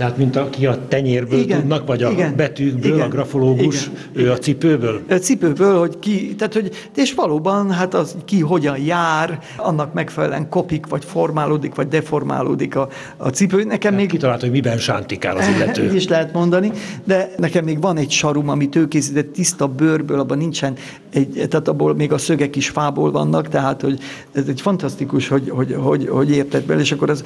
tehát, 0.00 0.16
mint 0.16 0.36
aki 0.36 0.66
a 0.66 0.78
tenyérből 0.88 1.38
igen, 1.38 1.60
tudnak, 1.60 1.86
vagy 1.86 2.02
a 2.02 2.10
igen, 2.10 2.36
betűkből, 2.36 2.94
igen, 2.94 3.06
a 3.06 3.08
grafológus, 3.08 3.86
igen, 3.86 3.98
ő 4.12 4.20
igen. 4.20 4.32
a 4.32 4.36
cipőből? 4.36 5.00
A 5.08 5.14
cipőből, 5.14 5.78
hogy 5.78 5.98
ki, 5.98 6.34
tehát, 6.34 6.54
hogy, 6.54 6.70
és 6.96 7.14
valóban, 7.14 7.70
hát 7.70 7.94
az 7.94 8.16
ki 8.24 8.40
hogyan 8.40 8.78
jár, 8.78 9.38
annak 9.56 9.92
megfelelően 9.92 10.48
kopik, 10.48 10.86
vagy 10.86 11.04
formálódik, 11.04 11.74
vagy 11.74 11.88
deformálódik 11.88 12.76
a, 12.76 12.88
a 13.16 13.28
cipő. 13.28 13.64
Nekem 13.64 13.92
hát 13.92 14.00
még... 14.00 14.10
Kitalált, 14.10 14.40
hogy 14.40 14.50
miben 14.50 14.78
sántikál 14.78 15.36
az 15.36 15.48
illető. 15.56 15.92
Is 15.94 16.08
lehet 16.08 16.32
mondani, 16.32 16.72
de 17.04 17.34
nekem 17.36 17.64
még 17.64 17.80
van 17.80 17.96
egy 17.96 18.10
sarum, 18.10 18.48
amit 18.48 18.76
ő 18.76 18.88
készített 18.88 19.32
tiszta 19.32 19.66
bőrből, 19.66 20.20
abban 20.20 20.38
nincsen 20.38 20.74
egy, 21.10 21.46
tehát 21.48 21.68
abból 21.68 21.94
még 21.94 22.12
a 22.12 22.18
szögek 22.18 22.56
is 22.56 22.68
fából 22.68 23.10
vannak, 23.10 23.48
tehát 23.48 23.80
hogy 23.80 23.98
ez 24.32 24.44
egy 24.48 24.60
fantasztikus, 24.60 25.28
hogy, 25.28 25.50
hogy, 25.50 25.74
hogy, 25.78 26.08
hogy 26.08 26.30
értett 26.30 26.66
bele, 26.66 26.80
és 26.80 26.92
akkor 26.92 27.10
az, 27.10 27.22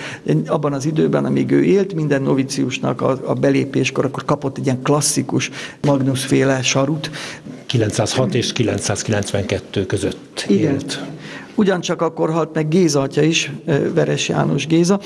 abban 0.46 0.72
az 0.72 0.86
időben, 0.86 1.24
amíg 1.24 1.50
ő 1.50 1.64
élt, 1.64 1.94
minden 1.94 2.22
novici 2.22 2.62
Magnusnak 2.64 3.00
a, 3.00 3.30
a 3.30 3.34
belépéskor, 3.34 4.04
akkor 4.04 4.24
kapott 4.24 4.58
egy 4.58 4.64
ilyen 4.64 4.82
klasszikus 4.82 5.50
Magnus 5.82 6.24
féle 6.24 6.62
sarut. 6.62 7.10
906 7.66 8.34
és 8.34 8.52
992 8.52 9.86
között 9.86 10.44
Igen. 10.48 10.72
élt. 10.72 11.00
Ugyancsak 11.54 12.02
akkor 12.02 12.30
halt 12.30 12.54
meg 12.54 12.68
Géza 12.68 13.00
atya 13.00 13.22
is, 13.22 13.52
Veres 13.94 14.28
János 14.28 14.66
Géza, 14.66 15.00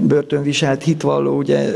börtönviselt 0.00 0.82
hitvalló, 0.82 1.36
ugye 1.36 1.72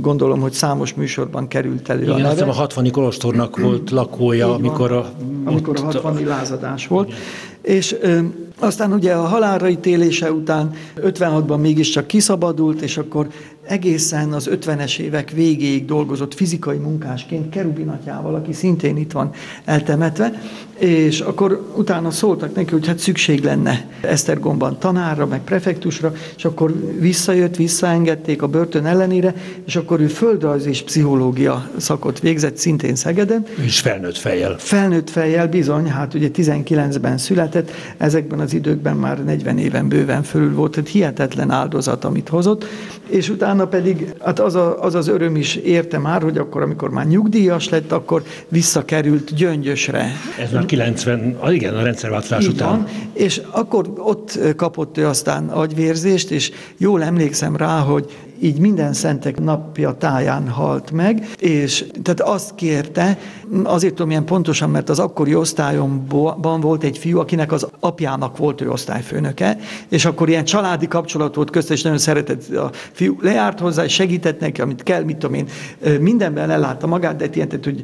gondolom, 0.00 0.40
hogy 0.40 0.52
számos 0.52 0.94
műsorban 0.94 1.48
került 1.48 1.88
elő 1.88 2.02
Igen, 2.02 2.14
a 2.14 2.18
neve. 2.18 2.44
a 2.44 2.52
60 2.52 2.90
kolostornak 2.90 3.58
volt 3.58 3.90
lakója, 3.90 4.54
amikor 4.54 4.92
a... 4.92 5.12
Amikor 5.44 5.76
a 5.78 5.84
60 5.84 6.24
lázadás 6.24 6.86
volt. 6.86 7.12
És 7.62 7.96
aztán 8.58 8.92
ugye 8.92 9.12
a 9.12 9.22
halálra 9.22 9.68
ítélése 9.68 10.32
után 10.32 10.70
56-ban 10.96 11.60
mégiscsak 11.60 12.06
kiszabadult, 12.06 12.80
és 12.80 12.96
akkor 12.96 13.26
egészen 13.66 14.32
az 14.32 14.48
50-es 14.52 14.98
évek 14.98 15.30
végéig 15.30 15.84
dolgozott 15.84 16.34
fizikai 16.34 16.76
munkásként 16.76 17.48
Kerubinatyával, 17.48 18.34
aki 18.34 18.52
szintén 18.52 18.96
itt 18.96 19.12
van 19.12 19.30
eltemetve, 19.64 20.32
és 20.78 21.20
akkor 21.20 21.72
utána 21.76 22.10
szóltak 22.10 22.54
neki, 22.54 22.72
hogy 22.72 22.86
hát 22.86 22.98
szükség 22.98 23.44
lenne 23.44 23.86
Esztergomban 24.00 24.78
tanárra, 24.78 25.26
meg 25.26 25.40
prefektusra, 25.40 26.12
és 26.36 26.44
akkor 26.44 26.74
visszajött, 26.98 27.56
visszaengedték 27.56 28.42
a 28.42 28.46
börtön 28.46 28.86
ellenére, 28.86 29.34
és 29.64 29.76
akkor 29.76 30.00
ő 30.00 30.06
földrajz 30.06 30.66
és 30.66 30.82
pszichológia 30.82 31.70
szakot 31.76 32.20
végzett, 32.20 32.56
szintén 32.56 32.94
Szegeden. 32.94 33.46
És 33.64 33.80
felnőtt 33.80 34.16
fejjel. 34.16 34.54
Felnőtt 34.58 35.10
fejjel, 35.10 35.48
bizony, 35.48 35.88
hát 35.88 36.14
ugye 36.14 36.28
19-ben 36.34 37.18
született, 37.18 37.70
ezekben 37.96 38.40
az 38.40 38.54
időkben 38.54 38.96
már 38.96 39.24
40 39.24 39.58
éven 39.58 39.88
bőven 39.88 40.22
fölül 40.22 40.54
volt, 40.54 40.72
tehát 40.72 40.88
hihetetlen 40.88 41.50
áldozat, 41.50 42.04
amit 42.04 42.28
hozott, 42.28 42.64
és 43.08 43.28
utána 43.28 43.53
pedig, 43.62 44.14
hát 44.20 44.40
az, 44.40 44.54
a, 44.54 44.82
az 44.82 44.94
az 44.94 45.08
öröm 45.08 45.36
is 45.36 45.56
érte 45.56 45.98
már, 45.98 46.22
hogy 46.22 46.38
akkor, 46.38 46.62
amikor 46.62 46.90
már 46.90 47.06
nyugdíjas 47.06 47.68
lett, 47.68 47.92
akkor 47.92 48.22
visszakerült 48.48 49.34
Gyöngyösre. 49.34 50.12
Ez 50.38 50.50
már 50.52 50.64
90, 50.64 51.38
igen, 51.48 51.74
a 51.74 51.82
rendszerváltozás 51.82 52.48
után. 52.48 52.68
Van, 52.68 52.86
és 53.12 53.40
akkor 53.50 53.92
ott 53.96 54.38
kapott 54.56 54.98
ő 54.98 55.06
aztán 55.06 55.48
agyvérzést, 55.48 56.30
és 56.30 56.50
jól 56.76 57.02
emlékszem 57.02 57.56
rá, 57.56 57.78
hogy 57.78 58.10
így 58.40 58.58
minden 58.58 58.92
szentek 58.92 59.40
napja 59.40 59.92
táján 59.92 60.48
halt 60.48 60.90
meg, 60.90 61.28
és 61.38 61.84
tehát 62.02 62.20
azt 62.20 62.54
kérte, 62.54 63.18
azért 63.62 63.94
tudom 63.94 64.10
ilyen 64.10 64.24
pontosan, 64.24 64.70
mert 64.70 64.88
az 64.88 64.98
akkori 64.98 65.34
osztályomban 65.34 66.60
volt 66.60 66.82
egy 66.84 66.98
fiú, 66.98 67.18
akinek 67.18 67.52
az 67.52 67.66
apjának 67.80 68.36
volt 68.36 68.60
ő 68.60 68.70
osztályfőnöke, 68.70 69.58
és 69.88 70.04
akkor 70.04 70.28
ilyen 70.28 70.44
családi 70.44 70.88
kapcsolat 70.88 71.34
volt 71.34 71.50
közte, 71.50 71.72
és 71.72 71.82
nagyon 71.82 71.98
szeretett 71.98 72.54
a 72.54 72.70
fiú. 72.92 73.16
Lejárt 73.20 73.60
hozzá, 73.60 73.84
és 73.84 73.92
segített 73.92 74.40
neki, 74.40 74.60
amit 74.60 74.82
kell, 74.82 75.02
mit 75.02 75.16
tudom 75.16 75.34
én, 75.34 75.46
mindenben 76.00 76.50
ellátta 76.50 76.86
magát, 76.86 77.16
de 77.16 77.28
ilyen, 77.32 77.48
hogy 77.62 77.82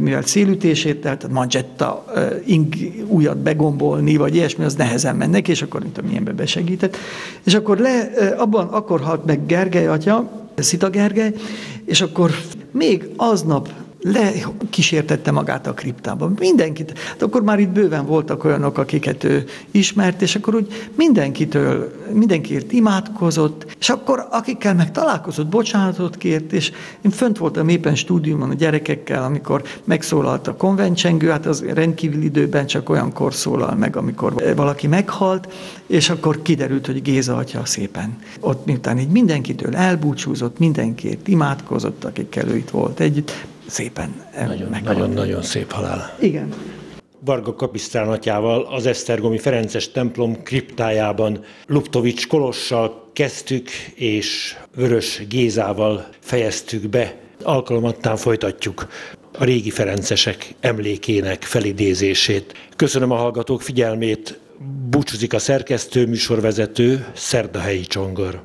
mivel 0.00 0.22
szélütését, 0.22 1.00
tehát 1.00 1.28
manzsetta, 1.28 2.04
ing 2.44 2.74
újat 3.06 3.36
begombolni, 3.36 4.16
vagy 4.16 4.34
ilyesmi, 4.34 4.64
az 4.64 4.74
nehezen 4.74 5.16
mennek, 5.16 5.48
és 5.48 5.62
akkor, 5.62 5.80
mint 5.80 5.92
tudom, 5.92 6.10
ilyenbe 6.10 6.32
besegített. 6.32 6.96
És 7.44 7.54
akkor 7.54 7.78
le, 7.78 8.10
abban 8.38 8.66
akkor 8.66 9.00
halt 9.00 9.24
meg 9.24 9.46
Gergely 9.46 9.86
atya, 9.90 10.30
Szita 10.56 10.90
Gergely, 10.90 11.34
és 11.84 12.00
akkor 12.00 12.30
még 12.70 13.08
aznap 13.16 13.68
lekísértette 14.02 15.30
magát 15.30 15.66
a 15.66 15.74
kriptába. 15.74 16.30
Mindenkit. 16.38 16.98
Hát 16.98 17.22
akkor 17.22 17.42
már 17.42 17.58
itt 17.58 17.68
bőven 17.68 18.06
voltak 18.06 18.44
olyanok, 18.44 18.78
akiket 18.78 19.24
ő 19.24 19.44
ismert, 19.70 20.22
és 20.22 20.34
akkor 20.34 20.54
úgy 20.54 20.88
mindenkitől, 20.96 21.98
mindenkiért 22.12 22.72
imádkozott, 22.72 23.76
és 23.78 23.88
akkor 23.88 24.26
akikkel 24.30 24.74
meg 24.74 24.90
találkozott, 24.90 25.46
bocsánatot 25.46 26.16
kért, 26.16 26.52
és 26.52 26.72
én 27.00 27.10
fönt 27.10 27.38
voltam 27.38 27.68
éppen 27.68 27.94
stúdiumon 27.94 28.50
a 28.50 28.54
gyerekekkel, 28.54 29.22
amikor 29.22 29.62
megszólalt 29.84 30.46
a 30.46 30.56
konvencsengő, 30.56 31.28
hát 31.28 31.46
az 31.46 31.64
rendkívül 31.74 32.22
időben 32.22 32.66
csak 32.66 32.88
olyankor 32.88 33.34
szólal 33.34 33.74
meg, 33.74 33.96
amikor 33.96 34.54
valaki 34.56 34.86
meghalt, 34.86 35.48
és 35.86 36.10
akkor 36.10 36.42
kiderült, 36.42 36.86
hogy 36.86 37.02
Géza 37.02 37.36
atya 37.36 37.64
szépen 37.64 38.18
ott 38.40 38.66
miután 38.66 38.98
így 38.98 39.08
mindenkitől 39.08 39.76
elbúcsúzott, 39.76 40.58
mindenkiért 40.58 41.28
imádkozott, 41.28 42.04
akikkel 42.04 42.48
ő 42.48 42.56
itt 42.56 42.70
volt 42.70 43.00
együtt, 43.00 43.32
szépen 43.70 44.24
Nagyon-nagyon 44.84 45.42
szép 45.42 45.70
halál. 45.70 46.16
Igen. 46.20 46.54
Varga 47.24 47.54
Kapisztrán 47.54 48.08
atyával 48.08 48.62
az 48.62 48.86
Esztergomi 48.86 49.38
Ferences 49.38 49.90
templom 49.90 50.42
kriptájában 50.42 51.44
Luptovics 51.66 52.26
Kolossal 52.26 53.10
kezdtük, 53.12 53.68
és 53.94 54.56
Vörös 54.74 55.22
Gézával 55.28 56.06
fejeztük 56.20 56.88
be. 56.88 57.16
Alkalomattán 57.42 58.16
folytatjuk 58.16 58.88
a 59.38 59.44
régi 59.44 59.70
ferencesek 59.70 60.54
emlékének 60.60 61.42
felidézését. 61.42 62.54
Köszönöm 62.76 63.10
a 63.10 63.16
hallgatók 63.16 63.62
figyelmét, 63.62 64.38
búcsúzik 64.90 65.32
a 65.32 65.38
szerkesztő, 65.38 66.06
műsorvezető, 66.06 67.06
Szerdahelyi 67.14 67.80
Csongor. 67.80 68.42